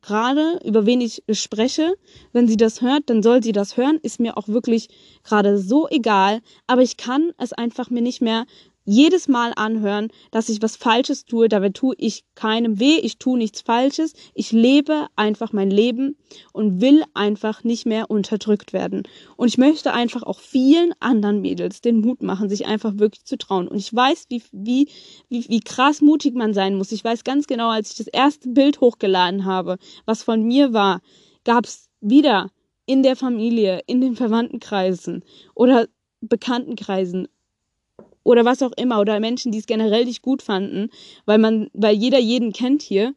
gerade, 0.00 0.60
über 0.64 0.86
wen 0.86 1.02
ich 1.02 1.22
spreche. 1.30 1.92
Wenn 2.32 2.48
sie 2.48 2.56
das 2.56 2.80
hört, 2.80 3.10
dann 3.10 3.22
soll 3.22 3.42
sie 3.42 3.52
das 3.52 3.76
hören. 3.76 3.98
Ist 4.02 4.18
mir 4.18 4.38
auch 4.38 4.48
wirklich 4.48 4.88
gerade 5.24 5.58
so 5.58 5.86
egal. 5.90 6.40
Aber 6.66 6.80
ich 6.80 6.96
kann 6.96 7.32
es 7.36 7.52
einfach 7.52 7.90
mir 7.90 8.00
nicht 8.00 8.22
mehr 8.22 8.46
jedes 8.84 9.28
Mal 9.28 9.52
anhören, 9.54 10.08
dass 10.30 10.48
ich 10.48 10.62
was 10.62 10.76
Falsches 10.76 11.24
tue. 11.24 11.48
Dabei 11.48 11.70
tue 11.70 11.94
ich 11.98 12.24
keinem 12.34 12.80
weh, 12.80 12.96
ich 12.96 13.18
tue 13.18 13.38
nichts 13.38 13.60
Falsches. 13.60 14.14
Ich 14.34 14.52
lebe 14.52 15.06
einfach 15.16 15.52
mein 15.52 15.70
Leben 15.70 16.16
und 16.52 16.80
will 16.80 17.04
einfach 17.14 17.64
nicht 17.64 17.86
mehr 17.86 18.10
unterdrückt 18.10 18.72
werden. 18.72 19.02
Und 19.36 19.48
ich 19.48 19.58
möchte 19.58 19.92
einfach 19.92 20.22
auch 20.22 20.40
vielen 20.40 20.92
anderen 21.00 21.40
Mädels 21.40 21.80
den 21.80 22.00
Mut 22.00 22.22
machen, 22.22 22.48
sich 22.48 22.66
einfach 22.66 22.98
wirklich 22.98 23.24
zu 23.24 23.38
trauen. 23.38 23.68
Und 23.68 23.78
ich 23.78 23.94
weiß, 23.94 24.26
wie, 24.28 24.42
wie, 24.52 24.88
wie, 25.28 25.48
wie 25.48 25.60
krass 25.60 26.00
mutig 26.00 26.34
man 26.34 26.54
sein 26.54 26.76
muss. 26.76 26.92
Ich 26.92 27.04
weiß 27.04 27.24
ganz 27.24 27.46
genau, 27.46 27.70
als 27.70 27.92
ich 27.92 27.96
das 27.98 28.08
erste 28.08 28.48
Bild 28.48 28.80
hochgeladen 28.80 29.44
habe, 29.44 29.78
was 30.06 30.22
von 30.22 30.42
mir 30.42 30.72
war, 30.72 31.00
gab 31.44 31.64
es 31.66 31.88
wieder 32.00 32.50
in 32.86 33.02
der 33.02 33.16
Familie, 33.16 33.80
in 33.86 34.00
den 34.00 34.16
Verwandtenkreisen 34.16 35.24
oder 35.54 35.86
Bekanntenkreisen 36.20 37.28
oder 38.24 38.44
was 38.44 38.62
auch 38.62 38.72
immer 38.76 39.00
oder 39.00 39.20
Menschen, 39.20 39.52
die 39.52 39.58
es 39.58 39.66
generell 39.66 40.04
nicht 40.04 40.22
gut 40.22 40.42
fanden, 40.42 40.90
weil 41.26 41.38
man, 41.38 41.68
weil 41.72 41.94
jeder 41.94 42.18
jeden 42.18 42.52
kennt 42.52 42.82
hier, 42.82 43.14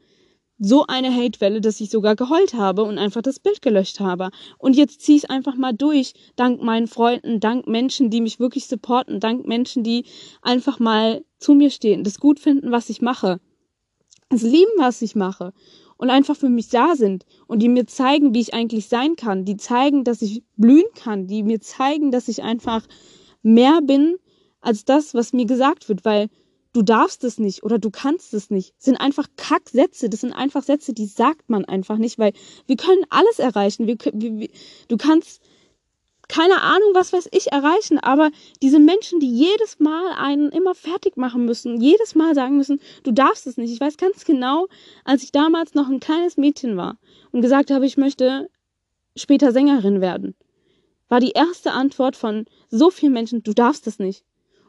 so 0.58 0.86
eine 0.88 1.14
Hatewelle, 1.14 1.60
dass 1.60 1.82
ich 1.82 1.90
sogar 1.90 2.16
geheult 2.16 2.54
habe 2.54 2.84
und 2.84 2.98
einfach 2.98 3.22
das 3.22 3.40
Bild 3.40 3.62
gelöscht 3.62 4.00
habe. 4.00 4.30
Und 4.58 4.76
jetzt 4.76 5.02
ziehe 5.02 5.18
ich 5.18 5.26
es 5.26 5.30
einfach 5.30 5.56
mal 5.56 5.74
durch, 5.74 6.14
dank 6.36 6.62
meinen 6.62 6.88
Freunden, 6.88 7.40
dank 7.40 7.68
Menschen, 7.68 8.10
die 8.10 8.22
mich 8.22 8.40
wirklich 8.40 8.68
supporten, 8.68 9.20
dank 9.20 9.46
Menschen, 9.46 9.84
die 9.84 10.06
einfach 10.42 10.80
mal 10.80 11.26
zu 11.40 11.54
mir 11.56 11.70
stehen, 11.70 12.04
das 12.04 12.20
gut 12.20 12.40
finden, 12.40 12.72
was 12.72 12.90
ich 12.90 13.02
mache, 13.02 13.42
das 14.30 14.44
lieben, 14.44 14.72
was 14.78 15.02
ich 15.02 15.16
mache 15.16 15.54
und 15.98 16.10
einfach 16.10 16.36
für 16.36 16.50
mich 16.50 16.70
da 16.70 16.96
sind 16.96 17.26
und 17.48 17.60
die 17.60 17.70
mir 17.70 17.86
zeigen, 17.86 18.34
wie 18.34 18.42
ich 18.42 18.54
eigentlich 18.54 18.88
sein 18.88 19.16
kann, 19.16 19.46
die 19.46 19.58
zeigen, 19.58 20.04
dass 20.04 20.22
ich 20.22 20.44
blühen 20.56 20.88
kann, 20.96 21.28
die 21.28 21.44
mir 21.44 21.60
zeigen, 21.62 22.12
dass 22.12 22.28
ich 22.28 22.44
einfach 22.44 22.88
mehr 23.44 23.82
bin, 23.82 24.16
als 24.66 24.86
das, 24.86 25.14
was 25.14 25.32
mir 25.32 25.46
gesagt 25.46 25.90
wird, 25.90 26.06
weil 26.06 26.30
du 26.74 26.82
darfst 26.82 27.24
es 27.24 27.40
nicht 27.40 27.64
oder 27.64 27.80
du 27.80 27.90
kannst 27.90 28.34
es 28.34 28.50
nicht. 28.50 28.74
Das 28.78 28.86
sind 28.86 28.98
einfach 28.98 29.28
Kacksätze. 29.38 30.10
Das 30.10 30.22
sind 30.22 30.34
einfach 30.34 30.64
Sätze, 30.64 30.94
die 30.94 31.06
sagt 31.06 31.50
man 31.50 31.66
einfach 31.66 31.98
nicht, 31.98 32.20
weil 32.20 32.34
wir 32.66 32.76
können 32.76 33.06
alles 33.10 33.40
erreichen. 33.40 33.88
Wir, 33.88 33.98
wir, 34.14 34.50
du 34.88 34.98
kannst 34.98 35.42
keine 36.28 36.62
Ahnung, 36.62 36.90
was 36.94 37.14
weiß 37.14 37.30
ich 37.32 37.52
erreichen, 37.52 38.00
aber 38.00 38.32
diese 38.64 38.80
Menschen, 38.80 39.20
die 39.20 39.32
jedes 39.32 39.80
Mal 39.80 40.12
einen 40.18 40.50
immer 40.50 40.74
fertig 40.74 41.18
machen 41.18 41.46
müssen, 41.46 41.80
jedes 41.80 42.16
Mal 42.16 42.34
sagen 42.34 42.58
müssen, 42.58 42.82
du 43.04 43.12
darfst 43.12 43.46
es 43.46 43.58
nicht. 43.58 43.72
Ich 43.72 43.80
weiß 43.80 43.98
ganz 43.98 44.26
genau, 44.26 44.68
als 45.04 45.22
ich 45.22 45.32
damals 45.32 45.76
noch 45.76 45.88
ein 45.88 46.00
kleines 46.00 46.36
Mädchen 46.36 46.78
war 46.78 46.98
und 47.32 47.42
gesagt 47.42 47.70
habe, 47.70 47.86
ich 47.86 47.98
möchte 47.98 48.50
später 49.16 49.52
Sängerin 49.52 50.02
werden, 50.02 50.36
war 51.10 51.20
die 51.20 51.32
erste 51.32 51.74
Antwort 51.74 52.16
von 52.16 52.46
so 52.72 52.90
vielen 52.90 53.14
Menschen, 53.14 53.44
du 53.44 53.54
darfst 53.54 53.86
es 53.86 54.00
nicht 54.00 54.26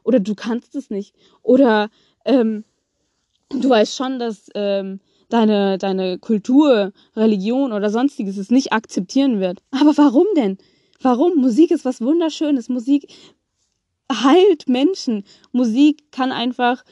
oder 0.07 0.21
du 0.21 0.35
kannst 0.35 0.75
es 0.77 0.89
nicht 0.89 1.15
oder 1.43 1.91
ähm, 2.25 2.65
du 3.51 3.69
weißt 3.69 3.97
schon, 3.97 4.19
dass 4.19 4.49
ähm, 4.55 5.01
deine, 5.29 5.79
deine 5.79 6.19
Kultur, 6.19 6.93
Religion 7.17 7.73
oder 7.73 7.91
sonstiges 7.91 8.37
es 8.37 8.51
nicht 8.51 8.73
akzeptieren 8.73 9.41
wird. 9.41 9.63
Aber 9.71 9.97
warum 9.97 10.27
denn? 10.37 10.59
Warum? 11.01 11.37
Musik 11.37 11.71
ist 11.73 11.85
was 11.85 12.01
Wunderschönes. 12.01 12.69
Musik 12.69 13.13
heilt 14.11 14.69
Menschen. 14.69 15.25
Musik 15.53 16.11
kann 16.13 16.31
einfach 16.33 16.85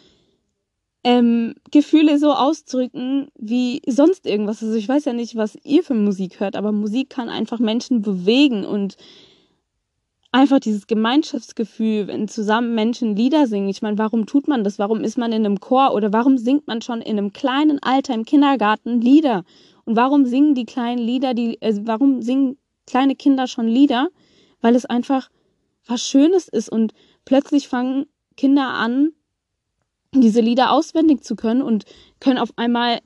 ähm, 1.05 1.55
Gefühle 1.71 2.19
so 2.19 2.33
ausdrücken 2.33 3.29
wie 3.37 3.83
sonst 3.87 4.27
irgendwas. 4.27 4.63
Also 4.63 4.75
ich 4.75 4.89
weiß 4.89 5.05
ja 5.05 5.13
nicht, 5.13 5.37
was 5.37 5.57
ihr 5.63 5.85
für 5.85 5.95
Musik 5.95 6.41
hört, 6.41 6.57
aber 6.57 6.73
Musik 6.73 7.11
kann 7.11 7.29
einfach 7.29 7.61
Menschen 7.61 8.03
bewegen 8.03 8.65
und 8.65 8.97
einfach 10.35 10.59
dieses 10.59 10.89
Gemeinschaftsgefühl, 10.89 12.09
wenn 12.09 12.27
zusammen 12.27 12.75
Menschen 12.75 13.15
Lieder 13.15 13.47
singen. 13.47 13.69
Ich 13.69 13.83
meine, 13.83 13.99
warum 13.99 14.27
tut 14.27 14.49
man 14.49 14.65
das? 14.65 14.81
Warum 14.81 15.05
ist 15.05 15.17
man 15.17 15.31
in 15.31 15.47
einem 15.47 15.61
Chor 15.61 15.95
oder 15.95 16.13
warum 16.13 16.39
singt 16.39 16.67
man 16.67 16.83
schon 16.83 17.01
in 17.01 17.19
einem 17.19 17.33
kleinen 17.33 17.81
Alter 17.81 18.15
im 18.15 18.25
Kindergarten 18.25 19.01
Lieder? 19.01 19.45
Und 19.85 19.95
warum 19.95 20.27
singen 20.27 20.57
die 20.57 20.65
kleinen 20.65 20.99
Lieder, 20.99 21.35
die, 21.35 21.63
äh, 21.63 21.77
warum 21.85 22.21
singen 22.21 22.59
kleine 22.85 23.15
Kinder 23.15 23.47
schon 23.47 23.69
Lieder? 23.69 24.09
Weil 24.61 24.75
es 24.75 24.85
einfach 24.85 25.31
was 25.87 26.05
Schönes 26.05 26.49
ist 26.49 26.69
und 26.69 26.95
plötzlich 27.25 27.69
fangen 27.69 28.07
Kinder 28.37 28.71
an, 28.71 29.13
diese 30.13 30.41
Lieder 30.41 30.73
auswendig 30.73 31.23
zu 31.23 31.37
können 31.37 31.63
und 31.63 31.85
können 32.19 32.39
auf 32.39 32.51
einmal 32.57 32.99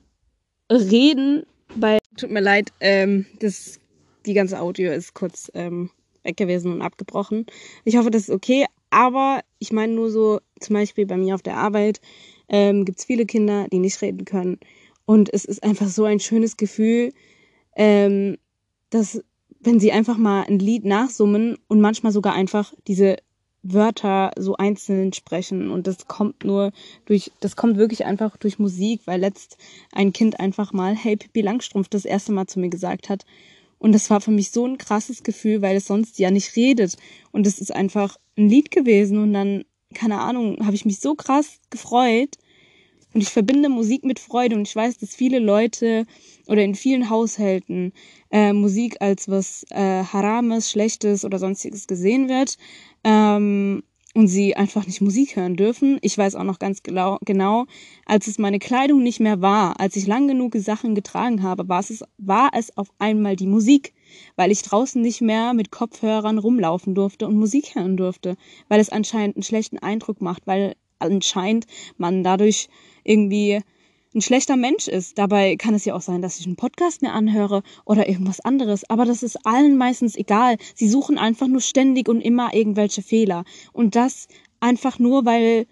reden. 0.71 1.43
Bei 1.75 1.99
tut 2.17 2.31
mir 2.31 2.41
leid, 2.41 2.71
ähm, 2.79 3.27
das 3.39 3.79
die 4.25 4.33
ganze 4.33 4.59
Audio 4.59 4.91
ist 4.91 5.13
kurz 5.13 5.51
ähm, 5.53 5.91
weg 6.23 6.37
gewesen 6.37 6.71
und 6.71 6.81
abgebrochen. 6.81 7.45
Ich 7.85 7.97
hoffe, 7.97 8.11
das 8.11 8.23
ist 8.23 8.29
okay. 8.31 8.65
Aber 8.89 9.41
ich 9.59 9.71
meine 9.71 9.93
nur 9.93 10.09
so, 10.09 10.39
zum 10.59 10.73
Beispiel 10.73 11.05
bei 11.05 11.17
mir 11.17 11.35
auf 11.35 11.41
der 11.41 11.57
Arbeit 11.57 12.01
ähm, 12.47 12.85
gibt 12.85 12.99
es 12.99 13.05
viele 13.05 13.25
Kinder, 13.25 13.67
die 13.71 13.79
nicht 13.79 14.01
reden 14.01 14.25
können. 14.25 14.59
Und 15.05 15.31
es 15.33 15.45
ist 15.45 15.63
einfach 15.63 15.87
so 15.87 16.05
ein 16.05 16.19
schönes 16.19 16.57
Gefühl, 16.57 17.13
ähm, 17.75 18.37
dass 18.89 19.23
wenn 19.59 19.79
sie 19.79 19.91
einfach 19.91 20.17
mal 20.17 20.43
ein 20.43 20.59
Lied 20.59 20.85
nachsummen 20.85 21.57
und 21.67 21.81
manchmal 21.81 22.11
sogar 22.11 22.33
einfach 22.33 22.73
diese 22.87 23.17
Wörter 23.61 24.31
so 24.37 24.55
einzeln 24.55 25.11
sprechen 25.11 25.69
und 25.69 25.85
das 25.85 26.07
kommt 26.07 26.45
nur 26.45 26.71
durch, 27.05 27.31
das 27.41 27.57
kommt 27.57 27.75
wirklich 27.75 28.05
einfach 28.05 28.37
durch 28.37 28.57
Musik, 28.57 29.01
weil 29.05 29.19
letzt 29.19 29.57
ein 29.91 30.13
Kind 30.13 30.39
einfach 30.39 30.71
mal 30.71 30.95
Hey 30.95 31.17
Pippi 31.17 31.41
Langstrumpf 31.41 31.89
das 31.89 32.05
erste 32.05 32.31
Mal 32.31 32.47
zu 32.47 32.59
mir 32.59 32.69
gesagt 32.69 33.09
hat 33.09 33.25
und 33.79 33.93
das 33.93 34.09
war 34.09 34.21
für 34.21 34.31
mich 34.31 34.51
so 34.51 34.65
ein 34.65 34.77
krasses 34.77 35.23
Gefühl, 35.23 35.61
weil 35.61 35.77
es 35.77 35.87
sonst 35.87 36.19
ja 36.19 36.29
nicht 36.29 36.55
redet. 36.55 36.97
Und 37.31 37.47
es 37.47 37.59
ist 37.59 37.73
einfach 37.73 38.17
ein 38.37 38.49
Lied 38.49 38.71
gewesen. 38.71 39.17
Und 39.17 39.33
dann, 39.33 39.63
keine 39.93 40.19
Ahnung, 40.19 40.57
habe 40.65 40.75
ich 40.75 40.85
mich 40.85 40.99
so 40.99 41.15
krass 41.15 41.59
gefreut. 41.69 42.35
Und 43.13 43.21
ich 43.21 43.29
verbinde 43.29 43.69
Musik 43.69 44.03
mit 44.03 44.19
Freude. 44.19 44.57
Und 44.57 44.67
ich 44.67 44.75
weiß, 44.75 44.97
dass 44.97 45.15
viele 45.15 45.39
Leute 45.39 46.05
oder 46.45 46.61
in 46.61 46.75
vielen 46.75 47.09
Haushalten 47.09 47.93
äh, 48.31 48.51
Musik 48.51 48.97
als 48.99 49.29
was 49.29 49.65
äh, 49.69 50.03
Harames, 50.03 50.69
Schlechtes 50.69 51.23
oder 51.23 51.39
sonstiges 51.39 51.87
gesehen 51.87 52.27
wird. 52.27 52.57
Ähm, 53.05 53.83
und 54.15 54.27
sie 54.27 54.55
einfach 54.55 54.85
nicht 54.87 55.01
Musik 55.01 55.35
hören 55.35 55.55
dürfen. 55.55 55.99
Ich 56.01 56.17
weiß 56.17 56.35
auch 56.35 56.43
noch 56.43 56.59
ganz 56.59 56.81
genau, 56.83 57.65
als 58.05 58.27
es 58.27 58.39
meine 58.39 58.59
Kleidung 58.59 59.03
nicht 59.03 59.19
mehr 59.19 59.41
war, 59.41 59.79
als 59.79 59.95
ich 59.95 60.07
lang 60.07 60.27
genug 60.27 60.55
Sachen 60.55 60.95
getragen 60.95 61.43
habe, 61.43 61.69
war 61.69 61.79
es, 61.79 62.03
war 62.17 62.51
es 62.53 62.75
auf 62.77 62.89
einmal 62.97 63.35
die 63.35 63.47
Musik, 63.47 63.93
weil 64.35 64.51
ich 64.51 64.63
draußen 64.63 65.01
nicht 65.01 65.21
mehr 65.21 65.53
mit 65.53 65.71
Kopfhörern 65.71 66.39
rumlaufen 66.39 66.95
durfte 66.95 67.27
und 67.27 67.37
Musik 67.37 67.75
hören 67.75 67.97
durfte, 67.97 68.35
weil 68.67 68.79
es 68.79 68.89
anscheinend 68.89 69.35
einen 69.35 69.43
schlechten 69.43 69.77
Eindruck 69.77 70.21
macht, 70.21 70.47
weil 70.47 70.75
anscheinend 70.97 71.65
man 71.97 72.23
dadurch 72.23 72.67
irgendwie 73.03 73.61
ein 74.13 74.21
schlechter 74.21 74.55
Mensch 74.55 74.87
ist. 74.87 75.17
Dabei 75.17 75.55
kann 75.55 75.73
es 75.73 75.85
ja 75.85 75.95
auch 75.95 76.01
sein, 76.01 76.21
dass 76.21 76.39
ich 76.39 76.45
einen 76.45 76.55
Podcast 76.55 77.01
mir 77.01 77.13
anhöre 77.13 77.61
oder 77.85 78.09
irgendwas 78.09 78.39
anderes. 78.39 78.89
Aber 78.89 79.05
das 79.05 79.23
ist 79.23 79.45
allen 79.45 79.77
meistens 79.77 80.15
egal. 80.15 80.57
Sie 80.75 80.89
suchen 80.89 81.17
einfach 81.17 81.47
nur 81.47 81.61
ständig 81.61 82.09
und 82.09 82.21
immer 82.21 82.53
irgendwelche 82.53 83.01
Fehler. 83.03 83.43
Und 83.71 83.95
das 83.95 84.27
einfach 84.59 84.99
nur, 84.99 85.25
weil 85.25 85.67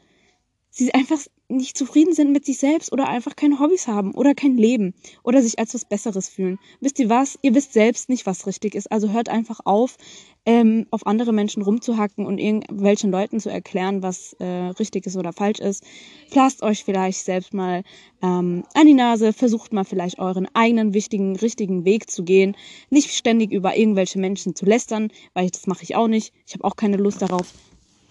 sie 0.70 0.94
einfach 0.94 1.20
nicht 1.49 1.77
zufrieden 1.77 2.13
sind 2.13 2.31
mit 2.31 2.45
sich 2.45 2.57
selbst 2.57 2.91
oder 2.91 3.07
einfach 3.07 3.35
keine 3.35 3.59
Hobbys 3.59 3.87
haben 3.87 4.13
oder 4.13 4.35
kein 4.35 4.57
Leben 4.57 4.93
oder 5.23 5.41
sich 5.41 5.59
als 5.59 5.73
was 5.73 5.85
Besseres 5.85 6.27
fühlen. 6.27 6.59
Wisst 6.81 6.99
ihr 6.99 7.09
was? 7.09 7.39
Ihr 7.41 7.55
wisst 7.55 7.73
selbst 7.73 8.09
nicht, 8.09 8.25
was 8.25 8.47
richtig 8.47 8.75
ist. 8.75 8.91
Also 8.91 9.11
hört 9.11 9.29
einfach 9.29 9.61
auf, 9.63 9.97
ähm, 10.45 10.87
auf 10.91 11.07
andere 11.07 11.31
Menschen 11.31 11.61
rumzuhacken 11.61 12.25
und 12.25 12.37
irgendwelchen 12.37 13.11
Leuten 13.11 13.39
zu 13.39 13.49
erklären, 13.49 14.03
was 14.03 14.33
äh, 14.39 14.45
richtig 14.45 15.05
ist 15.05 15.15
oder 15.15 15.31
falsch 15.31 15.59
ist. 15.59 15.85
Plasst 16.31 16.63
euch 16.63 16.83
vielleicht 16.83 17.23
selbst 17.23 17.53
mal 17.53 17.83
ähm, 18.21 18.63
an 18.73 18.85
die 18.85 18.93
Nase, 18.93 19.31
versucht 19.31 19.71
mal 19.71 19.85
vielleicht 19.85 20.19
euren 20.19 20.47
eigenen 20.53 20.93
wichtigen, 20.93 21.37
richtigen 21.37 21.85
Weg 21.85 22.09
zu 22.09 22.23
gehen. 22.23 22.57
Nicht 22.89 23.11
ständig 23.11 23.53
über 23.53 23.77
irgendwelche 23.77 24.19
Menschen 24.19 24.55
zu 24.55 24.65
lästern, 24.65 25.11
weil 25.33 25.45
ich, 25.45 25.51
das 25.51 25.67
mache 25.67 25.83
ich 25.83 25.95
auch 25.95 26.07
nicht. 26.07 26.33
Ich 26.45 26.53
habe 26.55 26.65
auch 26.65 26.75
keine 26.75 26.97
Lust 26.97 27.21
darauf. 27.21 27.47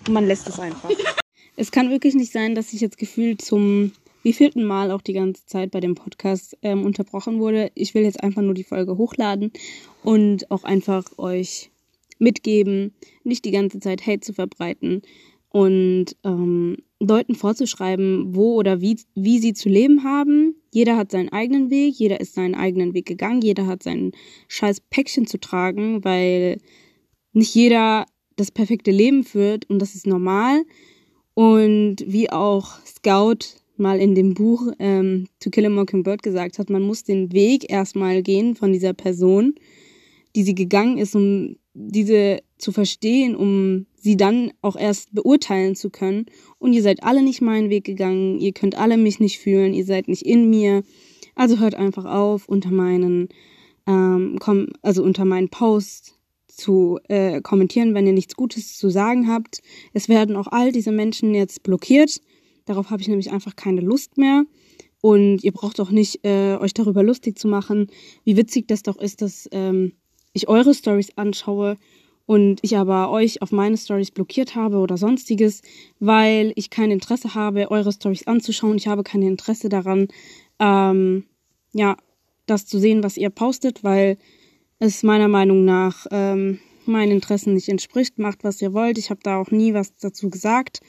Man 0.08 0.26
lässt 0.26 0.48
es 0.48 0.58
einfach. 0.58 0.90
Es 1.56 1.70
kann 1.70 1.90
wirklich 1.90 2.14
nicht 2.14 2.32
sein, 2.32 2.54
dass 2.54 2.72
ich 2.74 2.80
jetzt 2.80 2.98
gefühlt 2.98 3.40
zum 3.40 3.92
wievielten 4.22 4.64
Mal 4.64 4.90
auch 4.90 5.00
die 5.00 5.14
ganze 5.14 5.46
Zeit 5.46 5.70
bei 5.70 5.80
dem 5.80 5.94
Podcast 5.94 6.56
ähm, 6.62 6.84
unterbrochen 6.84 7.38
wurde. 7.38 7.70
Ich 7.74 7.94
will 7.94 8.02
jetzt 8.02 8.22
einfach 8.22 8.42
nur 8.42 8.54
die 8.54 8.64
Folge 8.64 8.98
hochladen 8.98 9.52
und 10.02 10.50
auch 10.50 10.64
einfach 10.64 11.04
euch 11.16 11.70
mitgeben, 12.18 12.92
nicht 13.24 13.44
die 13.44 13.52
ganze 13.52 13.80
Zeit 13.80 14.06
Hate 14.06 14.20
zu 14.20 14.32
verbreiten 14.32 15.02
und 15.48 16.16
ähm, 16.24 16.78
Leuten 17.00 17.34
vorzuschreiben, 17.34 18.34
wo 18.34 18.54
oder 18.56 18.80
wie, 18.80 18.98
wie 19.14 19.38
sie 19.38 19.54
zu 19.54 19.68
leben 19.68 20.02
haben. 20.04 20.56
Jeder 20.72 20.96
hat 20.96 21.10
seinen 21.10 21.30
eigenen 21.30 21.70
Weg, 21.70 21.94
jeder 21.94 22.20
ist 22.20 22.34
seinen 22.34 22.54
eigenen 22.54 22.92
Weg 22.94 23.06
gegangen, 23.06 23.40
jeder 23.40 23.66
hat 23.66 23.82
sein 23.82 24.12
scheiß 24.48 24.80
Päckchen 24.90 25.26
zu 25.26 25.38
tragen, 25.38 26.04
weil 26.04 26.58
nicht 27.32 27.54
jeder 27.54 28.06
das 28.36 28.50
perfekte 28.50 28.90
Leben 28.90 29.24
führt 29.24 29.68
und 29.70 29.78
das 29.78 29.94
ist 29.94 30.06
normal. 30.06 30.64
Und 31.36 31.96
wie 32.06 32.30
auch 32.30 32.78
Scout 32.86 33.60
mal 33.76 34.00
in 34.00 34.14
dem 34.14 34.32
Buch 34.32 34.72
ähm, 34.78 35.28
To 35.38 35.50
Kill 35.50 35.66
a 35.66 35.68
Mockingbird 35.68 36.22
gesagt 36.22 36.58
hat, 36.58 36.70
man 36.70 36.80
muss 36.80 37.04
den 37.04 37.30
Weg 37.30 37.70
erstmal 37.70 38.22
gehen 38.22 38.56
von 38.56 38.72
dieser 38.72 38.94
Person, 38.94 39.54
die 40.34 40.44
sie 40.44 40.54
gegangen 40.54 40.96
ist, 40.96 41.14
um 41.14 41.56
diese 41.74 42.40
zu 42.56 42.72
verstehen, 42.72 43.36
um 43.36 43.84
sie 43.96 44.16
dann 44.16 44.50
auch 44.62 44.76
erst 44.76 45.14
beurteilen 45.14 45.76
zu 45.76 45.90
können. 45.90 46.24
Und 46.58 46.72
ihr 46.72 46.82
seid 46.82 47.02
alle 47.02 47.22
nicht 47.22 47.42
meinen 47.42 47.68
Weg 47.68 47.84
gegangen, 47.84 48.40
ihr 48.40 48.52
könnt 48.52 48.78
alle 48.78 48.96
mich 48.96 49.20
nicht 49.20 49.38
fühlen, 49.38 49.74
ihr 49.74 49.84
seid 49.84 50.08
nicht 50.08 50.22
in 50.22 50.48
mir. 50.48 50.84
Also 51.34 51.58
hört 51.58 51.74
einfach 51.74 52.06
auf, 52.06 52.48
unter 52.48 52.70
meinen, 52.70 53.28
ähm, 53.86 54.38
komm, 54.40 54.68
also 54.80 55.02
unter 55.02 55.26
meinen 55.26 55.50
Post 55.50 56.15
zu 56.56 56.98
äh, 57.08 57.40
kommentieren, 57.40 57.94
wenn 57.94 58.06
ihr 58.06 58.12
nichts 58.12 58.36
Gutes 58.36 58.76
zu 58.76 58.90
sagen 58.90 59.28
habt. 59.28 59.62
Es 59.92 60.08
werden 60.08 60.36
auch 60.36 60.48
all 60.48 60.72
diese 60.72 60.92
Menschen 60.92 61.34
jetzt 61.34 61.62
blockiert. 61.62 62.20
Darauf 62.64 62.90
habe 62.90 63.02
ich 63.02 63.08
nämlich 63.08 63.30
einfach 63.30 63.56
keine 63.56 63.80
Lust 63.80 64.18
mehr. 64.18 64.44
Und 65.00 65.44
ihr 65.44 65.52
braucht 65.52 65.78
auch 65.80 65.90
nicht 65.90 66.24
äh, 66.24 66.56
euch 66.56 66.74
darüber 66.74 67.02
lustig 67.02 67.38
zu 67.38 67.46
machen, 67.46 67.88
wie 68.24 68.36
witzig 68.36 68.66
das 68.66 68.82
doch 68.82 68.96
ist, 68.96 69.22
dass 69.22 69.48
ähm, 69.52 69.92
ich 70.32 70.48
eure 70.48 70.74
Stories 70.74 71.16
anschaue 71.16 71.76
und 72.26 72.58
ich 72.62 72.76
aber 72.76 73.10
euch 73.10 73.40
auf 73.40 73.52
meine 73.52 73.76
Stories 73.76 74.10
blockiert 74.10 74.56
habe 74.56 74.78
oder 74.78 74.96
sonstiges, 74.96 75.62
weil 76.00 76.52
ich 76.56 76.70
kein 76.70 76.90
Interesse 76.90 77.34
habe, 77.34 77.70
eure 77.70 77.92
Stories 77.92 78.26
anzuschauen. 78.26 78.76
Ich 78.76 78.88
habe 78.88 79.04
kein 79.04 79.22
Interesse 79.22 79.68
daran, 79.68 80.08
ähm, 80.58 81.24
ja, 81.72 81.96
das 82.46 82.66
zu 82.66 82.78
sehen, 82.78 83.02
was 83.02 83.16
ihr 83.16 83.30
postet, 83.30 83.84
weil 83.84 84.18
es 84.78 85.02
meiner 85.02 85.28
Meinung 85.28 85.64
nach 85.64 86.06
ähm, 86.10 86.60
meinen 86.86 87.12
Interessen 87.12 87.54
nicht 87.54 87.68
entspricht. 87.68 88.18
Macht, 88.18 88.44
was 88.44 88.60
ihr 88.62 88.72
wollt. 88.72 88.98
Ich 88.98 89.10
habe 89.10 89.20
da 89.22 89.40
auch 89.40 89.50
nie 89.50 89.74
was 89.74 89.94
dazu 89.96 90.30
gesagt. 90.30 90.80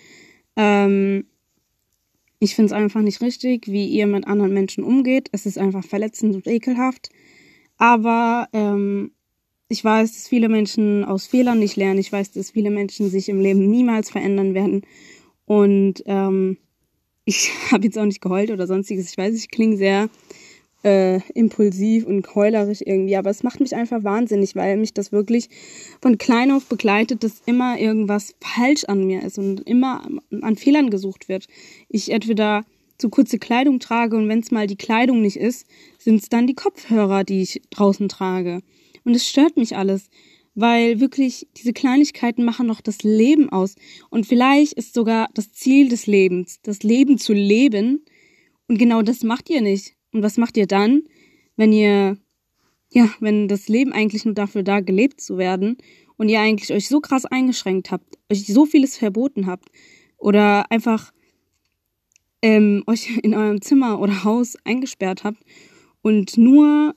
Ähm, 0.55 1.25
ich 2.39 2.55
finde 2.55 2.67
es 2.67 2.71
einfach 2.73 3.01
nicht 3.01 3.21
richtig, 3.21 3.67
wie 3.67 3.87
ihr 3.87 4.05
mit 4.07 4.27
anderen 4.27 4.53
Menschen 4.53 4.83
umgeht. 4.83 5.29
Es 5.31 5.45
ist 5.45 5.57
einfach 5.57 5.83
verletzend 5.83 6.35
und 6.35 6.47
ekelhaft. 6.47 7.09
Aber 7.77 8.47
ähm, 8.53 9.11
ich 9.69 9.83
weiß, 9.83 10.13
dass 10.13 10.27
viele 10.27 10.49
Menschen 10.49 11.03
aus 11.03 11.25
Fehlern 11.25 11.59
nicht 11.59 11.75
lernen. 11.75 11.99
Ich 11.99 12.11
weiß, 12.11 12.31
dass 12.31 12.51
viele 12.51 12.69
Menschen 12.69 13.09
sich 13.09 13.29
im 13.29 13.39
Leben 13.39 13.69
niemals 13.69 14.09
verändern 14.09 14.53
werden. 14.53 14.81
Und 15.45 16.03
ähm, 16.05 16.57
ich 17.25 17.51
habe 17.71 17.85
jetzt 17.85 17.97
auch 17.97 18.05
nicht 18.05 18.21
geheult 18.21 18.51
oder 18.51 18.67
sonstiges. 18.67 19.09
Ich 19.09 19.17
weiß, 19.17 19.35
ich 19.35 19.49
klinge 19.49 19.77
sehr 19.77 20.09
äh, 20.83 21.19
impulsiv 21.33 22.05
und 22.05 22.35
heulerisch 22.35 22.81
irgendwie, 22.85 23.15
aber 23.15 23.29
es 23.29 23.43
macht 23.43 23.59
mich 23.59 23.75
einfach 23.75 24.03
wahnsinnig, 24.03 24.55
weil 24.55 24.77
mich 24.77 24.93
das 24.93 25.11
wirklich 25.11 25.49
von 26.01 26.17
klein 26.17 26.51
auf 26.51 26.65
begleitet, 26.65 27.23
dass 27.23 27.41
immer 27.45 27.79
irgendwas 27.79 28.35
falsch 28.39 28.85
an 28.85 29.05
mir 29.05 29.23
ist 29.23 29.37
und 29.37 29.61
immer 29.61 30.07
an 30.41 30.55
Fehlern 30.55 30.89
gesucht 30.89 31.29
wird. 31.29 31.47
Ich 31.89 32.11
entweder 32.11 32.63
zu 32.97 33.09
kurze 33.09 33.39
Kleidung 33.39 33.79
trage 33.79 34.17
und 34.17 34.27
wenn 34.27 34.39
es 34.39 34.51
mal 34.51 34.67
die 34.67 34.75
Kleidung 34.75 35.21
nicht 35.21 35.37
ist, 35.37 35.67
sind 35.97 36.21
es 36.21 36.29
dann 36.29 36.47
die 36.47 36.55
Kopfhörer, 36.55 37.23
die 37.23 37.41
ich 37.41 37.61
draußen 37.69 38.09
trage. 38.09 38.61
Und 39.03 39.15
es 39.15 39.27
stört 39.27 39.57
mich 39.57 39.75
alles, 39.75 40.09
weil 40.55 40.99
wirklich 40.99 41.47
diese 41.55 41.73
Kleinigkeiten 41.73 42.43
machen 42.43 42.67
doch 42.67 42.81
das 42.81 43.03
Leben 43.03 43.49
aus. 43.49 43.75
Und 44.09 44.25
vielleicht 44.25 44.73
ist 44.73 44.93
sogar 44.93 45.29
das 45.33 45.51
Ziel 45.51 45.89
des 45.89 46.07
Lebens, 46.07 46.59
das 46.63 46.81
Leben 46.81 47.17
zu 47.17 47.33
leben. 47.33 48.03
Und 48.67 48.79
genau 48.79 49.03
das 49.03 49.23
macht 49.23 49.49
ihr 49.49 49.61
nicht. 49.61 49.96
Und 50.13 50.23
was 50.23 50.37
macht 50.37 50.57
ihr 50.57 50.67
dann, 50.67 51.03
wenn 51.55 51.73
ihr, 51.73 52.17
ja, 52.89 53.09
wenn 53.19 53.47
das 53.47 53.67
Leben 53.67 53.91
eigentlich 53.93 54.25
nur 54.25 54.33
dafür 54.33 54.63
da, 54.63 54.79
gelebt 54.79 55.21
zu 55.21 55.37
werden 55.37 55.77
und 56.17 56.29
ihr 56.29 56.39
eigentlich 56.39 56.71
euch 56.73 56.87
so 56.87 56.99
krass 56.99 57.25
eingeschränkt 57.25 57.91
habt, 57.91 58.17
euch 58.31 58.45
so 58.45 58.65
vieles 58.65 58.97
verboten 58.97 59.47
habt 59.47 59.69
oder 60.17 60.71
einfach 60.71 61.11
ähm, 62.41 62.83
euch 62.87 63.17
in 63.17 63.33
eurem 63.33 63.61
Zimmer 63.61 63.99
oder 63.99 64.23
Haus 64.23 64.55
eingesperrt 64.63 65.23
habt 65.23 65.43
und 66.01 66.37
nur 66.37 66.95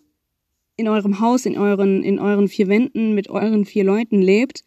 in 0.76 0.88
eurem 0.88 1.20
Haus, 1.20 1.44
in 1.44 1.58
euren, 1.58 2.02
in 2.02 2.18
euren 2.18 2.48
vier 2.48 2.68
Wänden 2.68 3.14
mit 3.14 3.28
euren 3.28 3.66
vier 3.66 3.84
Leuten 3.84 4.22
lebt 4.22 4.64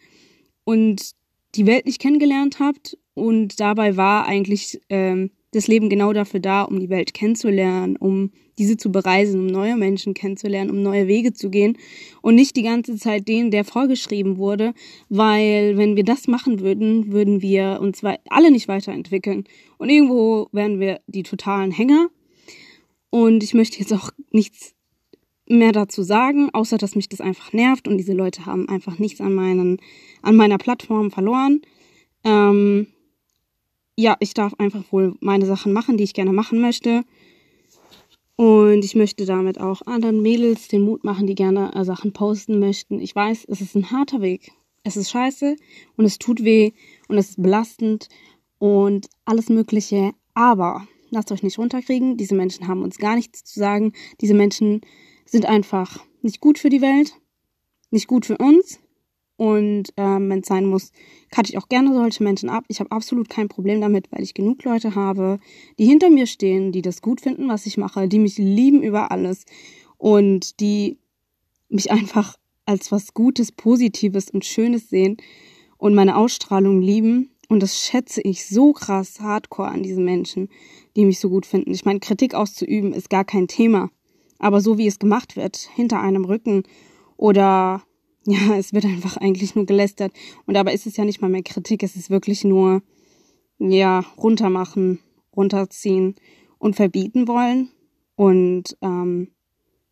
und 0.63 1.13
die 1.55 1.65
Welt 1.65 1.85
nicht 1.85 1.99
kennengelernt 1.99 2.59
habt 2.59 2.97
und 3.15 3.59
dabei 3.59 3.97
war 3.97 4.25
eigentlich 4.25 4.79
ähm, 4.89 5.31
das 5.53 5.67
Leben 5.67 5.89
genau 5.89 6.13
dafür 6.13 6.39
da, 6.39 6.63
um 6.63 6.79
die 6.79 6.89
Welt 6.89 7.13
kennenzulernen, 7.13 7.95
um 7.95 8.31
diese 8.57 8.77
zu 8.77 8.91
bereisen, 8.91 9.39
um 9.39 9.47
neue 9.47 9.77
Menschen 9.77 10.13
kennenzulernen, 10.13 10.69
um 10.69 10.81
neue 10.81 11.07
Wege 11.07 11.33
zu 11.33 11.49
gehen 11.49 11.77
und 12.21 12.35
nicht 12.35 12.55
die 12.55 12.63
ganze 12.63 12.97
Zeit 12.97 13.27
den, 13.27 13.51
der 13.51 13.63
vorgeschrieben 13.63 14.37
wurde, 14.37 14.73
weil 15.09 15.77
wenn 15.77 15.95
wir 15.95 16.03
das 16.03 16.27
machen 16.27 16.59
würden, 16.59 17.11
würden 17.11 17.41
wir 17.41 17.79
uns 17.81 18.01
alle 18.29 18.51
nicht 18.51 18.67
weiterentwickeln 18.67 19.45
und 19.77 19.89
irgendwo 19.89 20.47
wären 20.51 20.79
wir 20.79 20.99
die 21.07 21.23
totalen 21.23 21.71
Hänger. 21.71 22.09
Und 23.09 23.43
ich 23.43 23.53
möchte 23.53 23.79
jetzt 23.79 23.93
auch 23.93 24.09
nichts 24.31 24.73
mehr 25.47 25.71
dazu 25.71 26.03
sagen, 26.03 26.49
außer 26.53 26.77
dass 26.77 26.95
mich 26.95 27.09
das 27.09 27.21
einfach 27.21 27.53
nervt 27.53 27.87
und 27.87 27.97
diese 27.97 28.13
Leute 28.13 28.45
haben 28.45 28.69
einfach 28.69 28.97
nichts 28.97 29.21
an 29.21 29.33
meinen, 29.33 29.77
an 30.21 30.35
meiner 30.35 30.57
Plattform 30.57 31.11
verloren. 31.11 31.61
Ähm, 32.23 32.87
ja, 33.95 34.15
ich 34.19 34.33
darf 34.33 34.53
einfach 34.57 34.83
wohl 34.91 35.15
meine 35.19 35.45
Sachen 35.45 35.73
machen, 35.73 35.97
die 35.97 36.03
ich 36.03 36.13
gerne 36.13 36.33
machen 36.33 36.61
möchte. 36.61 37.03
Und 38.35 38.83
ich 38.83 38.95
möchte 38.95 39.25
damit 39.25 39.59
auch 39.59 39.83
anderen 39.85 40.21
Mädels 40.21 40.67
den 40.67 40.81
Mut 40.81 41.03
machen, 41.03 41.27
die 41.27 41.35
gerne 41.35 41.73
äh, 41.75 41.85
Sachen 41.85 42.13
posten 42.13 42.59
möchten. 42.59 42.99
Ich 42.99 43.15
weiß, 43.15 43.45
es 43.47 43.61
ist 43.61 43.75
ein 43.75 43.91
harter 43.91 44.21
Weg. 44.21 44.51
Es 44.83 44.97
ist 44.97 45.11
scheiße 45.11 45.55
und 45.95 46.05
es 46.05 46.17
tut 46.17 46.43
weh 46.43 46.71
und 47.07 47.17
es 47.17 47.29
ist 47.29 47.41
belastend 47.41 48.09
und 48.57 49.07
alles 49.23 49.49
Mögliche. 49.49 50.11
Aber 50.33 50.87
lasst 51.11 51.31
euch 51.31 51.43
nicht 51.43 51.59
runterkriegen. 51.59 52.17
Diese 52.17 52.35
Menschen 52.35 52.67
haben 52.67 52.81
uns 52.81 52.97
gar 52.97 53.15
nichts 53.15 53.43
zu 53.43 53.59
sagen. 53.59 53.93
Diese 54.19 54.33
Menschen 54.33 54.81
sind 55.25 55.45
einfach 55.45 56.03
nicht 56.21 56.41
gut 56.41 56.57
für 56.57 56.69
die 56.69 56.81
Welt, 56.81 57.13
nicht 57.91 58.07
gut 58.07 58.25
für 58.25 58.37
uns. 58.37 58.79
Und 59.35 59.93
ähm, 59.97 60.29
wenn 60.29 60.39
es 60.39 60.47
sein 60.47 60.65
muss, 60.65 60.91
cutte 61.33 61.49
ich 61.51 61.57
auch 61.57 61.67
gerne 61.67 61.93
solche 61.93 62.23
Menschen 62.23 62.49
ab. 62.49 62.65
Ich 62.67 62.79
habe 62.79 62.91
absolut 62.91 63.29
kein 63.29 63.49
Problem 63.49 63.81
damit, 63.81 64.11
weil 64.11 64.21
ich 64.21 64.33
genug 64.33 64.63
Leute 64.63 64.95
habe, 64.95 65.39
die 65.79 65.85
hinter 65.85 66.09
mir 66.09 66.27
stehen, 66.27 66.71
die 66.71 66.81
das 66.81 67.01
gut 67.01 67.21
finden, 67.21 67.47
was 67.47 67.65
ich 67.65 67.77
mache, 67.77 68.07
die 68.07 68.19
mich 68.19 68.37
lieben 68.37 68.83
über 68.83 69.11
alles 69.11 69.45
und 69.97 70.59
die 70.59 70.97
mich 71.69 71.91
einfach 71.91 72.37
als 72.65 72.91
was 72.91 73.13
Gutes, 73.13 73.51
Positives 73.51 74.29
und 74.29 74.45
Schönes 74.45 74.89
sehen 74.89 75.17
und 75.77 75.95
meine 75.95 76.15
Ausstrahlung 76.15 76.81
lieben. 76.81 77.31
Und 77.49 77.61
das 77.61 77.85
schätze 77.85 78.21
ich 78.21 78.45
so 78.45 78.73
krass 78.73 79.19
hardcore 79.19 79.69
an 79.69 79.83
diesen 79.83 80.05
Menschen, 80.05 80.49
die 80.95 81.05
mich 81.05 81.19
so 81.19 81.29
gut 81.29 81.45
finden. 81.45 81.73
Ich 81.73 81.85
meine, 81.85 81.99
Kritik 81.99 82.35
auszuüben 82.35 82.93
ist 82.93 83.09
gar 83.09 83.25
kein 83.25 83.47
Thema. 83.47 83.89
Aber 84.39 84.61
so 84.61 84.77
wie 84.77 84.87
es 84.87 84.99
gemacht 84.99 85.35
wird, 85.35 85.57
hinter 85.75 86.01
einem 86.01 86.25
Rücken 86.25 86.63
oder 87.17 87.83
ja, 88.25 88.55
es 88.57 88.73
wird 88.73 88.85
einfach 88.85 89.17
eigentlich 89.17 89.55
nur 89.55 89.65
gelästert. 89.65 90.13
Und 90.45 90.53
dabei 90.53 90.73
ist 90.73 90.85
es 90.85 90.97
ja 90.97 91.05
nicht 91.05 91.21
mal 91.21 91.29
mehr 91.29 91.43
Kritik, 91.43 91.83
es 91.83 91.95
ist 91.95 92.09
wirklich 92.09 92.43
nur, 92.43 92.81
ja, 93.59 94.05
runtermachen, 94.17 94.99
runterziehen 95.35 96.15
und 96.57 96.75
verbieten 96.75 97.27
wollen. 97.27 97.69
Und 98.15 98.77
ähm, 98.81 99.29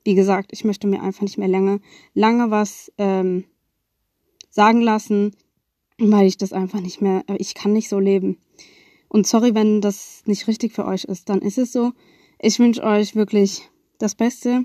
wie 0.04 0.16
gesagt, 0.16 0.52
ich 0.54 0.64
möchte 0.64 0.88
mir 0.88 1.02
einfach 1.02 1.22
nicht 1.22 1.38
mehr 1.38 1.48
lange, 1.48 1.80
lange 2.14 2.52
was 2.52 2.92
ähm, 2.98 3.46
sagen 4.50 4.82
lassen, 4.82 5.36
weil 5.98 6.28
ich 6.28 6.38
das 6.38 6.54
einfach 6.54 6.80
nicht 6.80 7.02
mehr, 7.02 7.24
ich 7.38 7.54
kann 7.54 7.74
nicht 7.74 7.90
so 7.90 8.00
leben. 8.00 8.38
Und 9.08 9.28
sorry, 9.28 9.54
wenn 9.54 9.82
das 9.82 10.24
nicht 10.26 10.48
richtig 10.48 10.74
für 10.74 10.86
euch 10.86 11.04
ist, 11.04 11.30
dann 11.30 11.42
ist 11.42 11.58
es 11.58 11.72
so. 11.74 11.92
Ich 12.40 12.60
wünsche 12.60 12.84
euch 12.84 13.16
wirklich 13.16 13.70
das 13.98 14.16
Beste. 14.16 14.64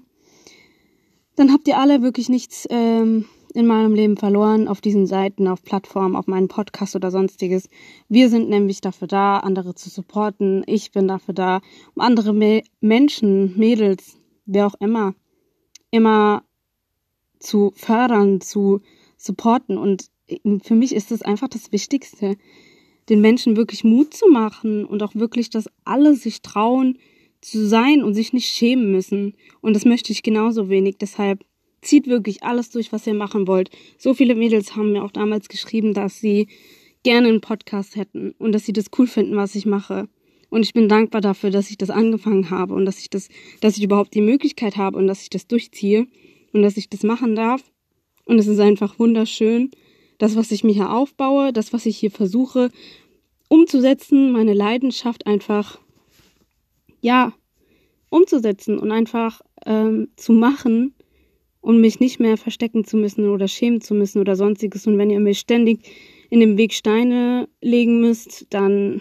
Dann 1.34 1.52
habt 1.52 1.68
ihr 1.68 1.78
alle 1.78 2.00
wirklich 2.00 2.28
nichts 2.28 2.66
ähm, 2.70 3.26
in 3.56 3.66
meinem 3.66 3.94
Leben 3.94 4.18
verloren 4.18 4.68
auf 4.68 4.82
diesen 4.82 5.06
Seiten, 5.06 5.48
auf 5.48 5.62
Plattformen, 5.62 6.14
auf 6.14 6.26
meinen 6.26 6.48
Podcast 6.48 6.94
oder 6.94 7.10
sonstiges. 7.10 7.70
Wir 8.06 8.28
sind 8.28 8.50
nämlich 8.50 8.82
dafür 8.82 9.08
da, 9.08 9.38
andere 9.38 9.74
zu 9.74 9.88
supporten. 9.88 10.62
Ich 10.66 10.92
bin 10.92 11.08
dafür 11.08 11.32
da, 11.32 11.60
um 11.94 12.02
andere 12.02 12.34
Me 12.34 12.62
Menschen, 12.80 13.58
Mädels, 13.58 14.18
wer 14.44 14.66
auch 14.66 14.74
immer, 14.78 15.14
immer 15.90 16.44
zu 17.38 17.72
fördern, 17.76 18.42
zu 18.42 18.82
supporten. 19.16 19.78
Und 19.78 20.10
für 20.62 20.74
mich 20.74 20.94
ist 20.94 21.10
das 21.10 21.22
einfach 21.22 21.48
das 21.48 21.72
Wichtigste, 21.72 22.36
den 23.08 23.22
Menschen 23.22 23.56
wirklich 23.56 23.84
Mut 23.84 24.12
zu 24.12 24.28
machen 24.28 24.84
und 24.84 25.02
auch 25.02 25.14
wirklich, 25.14 25.48
dass 25.48 25.70
alle 25.84 26.14
sich 26.14 26.42
trauen, 26.42 26.98
zu 27.40 27.66
sein 27.66 28.02
und 28.02 28.12
sich 28.12 28.34
nicht 28.34 28.50
schämen 28.50 28.92
müssen. 28.92 29.34
Und 29.62 29.74
das 29.74 29.86
möchte 29.86 30.12
ich 30.12 30.22
genauso 30.22 30.68
wenig. 30.68 30.98
Deshalb 30.98 31.42
zieht 31.82 32.06
wirklich 32.06 32.42
alles 32.42 32.70
durch, 32.70 32.92
was 32.92 33.06
ihr 33.06 33.14
machen 33.14 33.46
wollt. 33.46 33.70
So 33.98 34.14
viele 34.14 34.34
Mädels 34.34 34.76
haben 34.76 34.92
mir 34.92 35.04
auch 35.04 35.12
damals 35.12 35.48
geschrieben, 35.48 35.94
dass 35.94 36.20
sie 36.20 36.48
gerne 37.02 37.28
einen 37.28 37.40
Podcast 37.40 37.96
hätten 37.96 38.32
und 38.38 38.52
dass 38.52 38.64
sie 38.64 38.72
das 38.72 38.86
cool 38.98 39.06
finden, 39.06 39.36
was 39.36 39.54
ich 39.54 39.66
mache. 39.66 40.08
Und 40.48 40.62
ich 40.62 40.72
bin 40.72 40.88
dankbar 40.88 41.20
dafür, 41.20 41.50
dass 41.50 41.70
ich 41.70 41.78
das 41.78 41.90
angefangen 41.90 42.50
habe 42.50 42.74
und 42.74 42.84
dass 42.84 42.98
ich 42.98 43.10
das, 43.10 43.28
dass 43.60 43.76
ich 43.76 43.84
überhaupt 43.84 44.14
die 44.14 44.20
Möglichkeit 44.20 44.76
habe 44.76 44.98
und 44.98 45.06
dass 45.06 45.22
ich 45.22 45.30
das 45.30 45.46
durchziehe 45.46 46.06
und 46.52 46.62
dass 46.62 46.76
ich 46.76 46.88
das 46.88 47.02
machen 47.02 47.34
darf. 47.34 47.62
Und 48.24 48.38
es 48.38 48.46
ist 48.46 48.58
einfach 48.58 48.98
wunderschön, 48.98 49.70
das, 50.18 50.34
was 50.34 50.50
ich 50.50 50.64
mir 50.64 50.72
hier 50.72 50.92
aufbaue, 50.92 51.52
das, 51.52 51.72
was 51.72 51.86
ich 51.86 51.96
hier 51.98 52.10
versuche 52.10 52.70
umzusetzen, 53.48 54.32
meine 54.32 54.54
Leidenschaft 54.54 55.26
einfach, 55.26 55.78
ja, 57.00 57.32
umzusetzen 58.10 58.78
und 58.78 58.90
einfach 58.90 59.40
ähm, 59.64 60.08
zu 60.16 60.32
machen 60.32 60.95
und 61.66 61.80
mich 61.80 61.98
nicht 61.98 62.20
mehr 62.20 62.36
verstecken 62.36 62.84
zu 62.84 62.96
müssen 62.96 63.28
oder 63.28 63.48
schämen 63.48 63.80
zu 63.80 63.92
müssen 63.92 64.20
oder 64.20 64.36
sonstiges. 64.36 64.86
Und 64.86 64.98
wenn 64.98 65.10
ihr 65.10 65.18
mir 65.18 65.34
ständig 65.34 65.80
in 66.30 66.38
dem 66.38 66.56
Weg 66.56 66.72
Steine 66.72 67.48
legen 67.60 68.00
müsst, 68.00 68.46
dann 68.50 69.00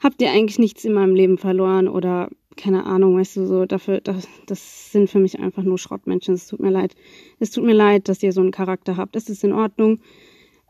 habt 0.00 0.22
ihr 0.22 0.30
eigentlich 0.30 0.58
nichts 0.58 0.86
in 0.86 0.94
meinem 0.94 1.14
Leben 1.14 1.36
verloren 1.36 1.86
oder 1.86 2.30
keine 2.56 2.86
Ahnung, 2.86 3.18
weißt 3.18 3.36
du, 3.36 3.46
so 3.46 3.66
dafür, 3.66 4.00
das, 4.00 4.26
das 4.46 4.90
sind 4.90 5.10
für 5.10 5.18
mich 5.18 5.38
einfach 5.38 5.64
nur 5.64 5.76
Schrottmenschen. 5.76 6.32
Es 6.32 6.46
tut 6.46 6.60
mir 6.60 6.70
leid. 6.70 6.94
Es 7.40 7.50
tut 7.50 7.64
mir 7.64 7.74
leid, 7.74 8.08
dass 8.08 8.22
ihr 8.22 8.32
so 8.32 8.40
einen 8.40 8.50
Charakter 8.50 8.96
habt. 8.96 9.16
Es 9.16 9.28
ist 9.28 9.44
in 9.44 9.52
Ordnung, 9.52 10.00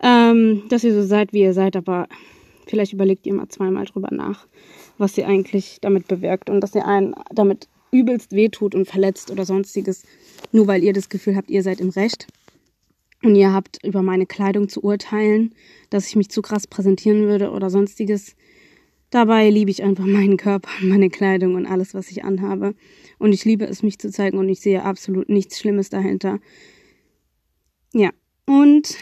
ähm, 0.03 0.65
dass 0.69 0.83
ihr 0.83 0.93
so 0.93 1.05
seid, 1.05 1.35
wie 1.35 1.43
ihr 1.43 1.53
seid, 1.53 1.77
aber 1.77 2.09
vielleicht 2.67 2.93
überlegt 2.93 3.29
ihr 3.29 3.35
mal 3.35 3.47
zweimal 3.47 3.85
drüber 3.85 4.09
nach, 4.11 4.49
was 4.99 5.17
ihr 5.17 5.29
eigentlich 5.29 5.79
damit 5.81 6.09
bewirkt 6.09 6.51
und 6.51 6.61
dass 6.61 6.75
ihr 6.75 6.85
einen 6.85 7.15
damit 7.33 7.69
übelst 7.97 8.33
wehtut 8.33 8.75
und 8.75 8.87
verletzt 8.87 9.31
oder 9.31 9.45
sonstiges, 9.45 10.03
nur 10.53 10.67
weil 10.67 10.83
ihr 10.83 10.93
das 10.93 11.09
Gefühl 11.09 11.37
habt, 11.37 11.51
ihr 11.51 11.63
seid 11.63 11.81
im 11.81 11.91
Recht. 11.91 12.27
Und 13.23 13.35
ihr 13.35 13.53
habt 13.53 13.83
über 13.83 14.03
meine 14.03 14.27
Kleidung 14.27 14.69
zu 14.69 14.83
urteilen, 14.83 15.55
dass 15.91 16.09
ich 16.09 16.17
mich 16.17 16.29
zu 16.29 16.43
krass 16.43 16.67
präsentieren 16.67 17.23
würde 17.23 17.51
oder 17.51 17.71
sonstiges. 17.71 18.37
Dabei 19.11 19.49
liebe 19.49 19.71
ich 19.71 19.83
einfach 19.83 20.05
meinen 20.07 20.37
Körper, 20.37 20.69
meine 20.83 21.11
Kleidung 21.11 21.55
und 21.55 21.67
alles, 21.67 21.95
was 21.95 22.11
ich 22.11 22.25
anhabe. 22.25 22.75
Und 23.19 23.33
ich 23.33 23.45
liebe 23.45 23.65
es, 23.65 23.83
mich 23.83 23.99
zu 23.99 24.11
zeigen 24.11 24.39
und 24.39 24.49
ich 24.49 24.61
sehe 24.61 24.83
absolut 24.83 25.29
nichts 25.29 25.59
Schlimmes 25.59 25.89
dahinter. 25.89 26.39
Ja, 27.95 28.11
und 28.45 28.97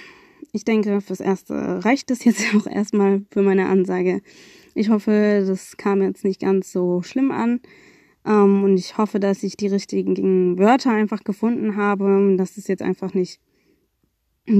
ich 0.52 0.64
denke, 0.64 1.00
fürs 1.00 1.20
Erste 1.20 1.84
reicht 1.84 2.10
es 2.12 2.24
jetzt 2.24 2.44
auch 2.56 2.66
erstmal 2.66 3.22
für 3.30 3.42
meine 3.42 3.66
Ansage. 3.66 4.22
Ich 4.74 4.88
hoffe, 4.88 5.44
das 5.46 5.76
kam 5.76 6.02
jetzt 6.02 6.24
nicht 6.24 6.40
ganz 6.40 6.72
so 6.72 7.02
schlimm 7.02 7.30
an. 7.30 7.60
Ähm, 8.26 8.64
und 8.64 8.76
ich 8.76 8.96
hoffe, 8.98 9.20
dass 9.20 9.42
ich 9.42 9.56
die 9.56 9.68
richtigen 9.68 10.58
Wörter 10.58 10.90
einfach 10.90 11.24
gefunden 11.24 11.76
habe, 11.76 12.34
dass 12.36 12.56
es 12.56 12.68
jetzt 12.68 12.82
einfach 12.82 13.14
nicht 13.14 13.40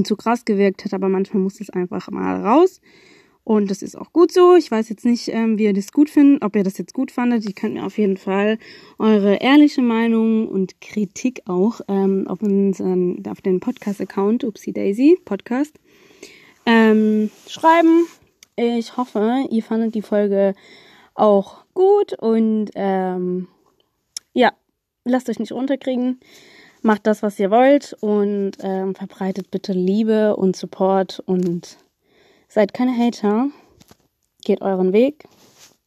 zu 0.05 0.17
krass 0.17 0.45
gewirkt 0.45 0.85
hat, 0.85 0.95
aber 0.95 1.09
manchmal 1.09 1.43
muss 1.43 1.61
es 1.61 1.71
einfach 1.71 2.11
mal 2.11 2.43
raus. 2.43 2.81
Und 3.45 3.71
das 3.71 3.83
ist 3.83 3.97
auch 3.97 4.11
gut 4.13 4.33
so. 4.33 4.57
Ich 4.57 4.71
weiß 4.71 4.89
jetzt 4.89 5.05
nicht, 5.05 5.29
ähm, 5.29 5.59
wie 5.59 5.65
ihr 5.65 5.75
das 5.75 5.93
gut 5.93 6.09
findet, 6.09 6.43
ob 6.43 6.57
ihr 6.57 6.65
das 6.65 6.79
jetzt 6.79 6.95
gut 6.95 7.11
fandet. 7.11 7.45
Ihr 7.45 7.53
könnt 7.53 7.75
mir 7.75 7.85
auf 7.85 7.99
jeden 7.99 8.17
Fall 8.17 8.59
eure 8.99 9.37
ehrliche 9.37 9.83
Meinung 9.83 10.49
und 10.49 10.81
Kritik 10.81 11.43
auch 11.45 11.83
ähm, 11.89 12.27
auf, 12.27 12.41
unseren, 12.41 13.23
auf 13.29 13.43
den 13.43 13.61
Podcast-Account 13.61 14.45
Upsi 14.45 14.73
Daisy 14.73 15.19
Podcast 15.27 15.75
ähm, 16.65 17.31
schreiben. 17.47 18.07
Ich 18.57 18.97
hoffe, 18.97 19.45
ihr 19.51 19.63
fandet 19.63 19.95
die 19.95 20.03
Folge 20.03 20.55
auch 21.15 21.65
gut 21.75 22.15
und 22.19 22.71
ähm, 22.75 23.49
ja, 24.35 24.53
lasst 25.05 25.31
euch 25.31 25.39
nicht 25.39 25.53
runterkriegen. 25.53 26.21
Macht 26.83 27.07
das, 27.07 27.23
was 27.23 27.39
ihr 27.39 27.51
wollt 27.51 27.95
und 28.01 28.53
ähm, 28.61 28.95
verbreitet 28.95 29.51
bitte 29.51 29.73
Liebe 29.73 30.37
und 30.37 30.55
Support 30.55 31.21
und 31.25 31.79
seid 32.49 32.75
keine 32.75 32.95
Hater. 32.95 33.49
Geht 34.45 34.61
euren 34.61 34.93
Weg. 34.93 35.25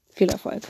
Viel 0.10 0.30
Erfolg. 0.30 0.64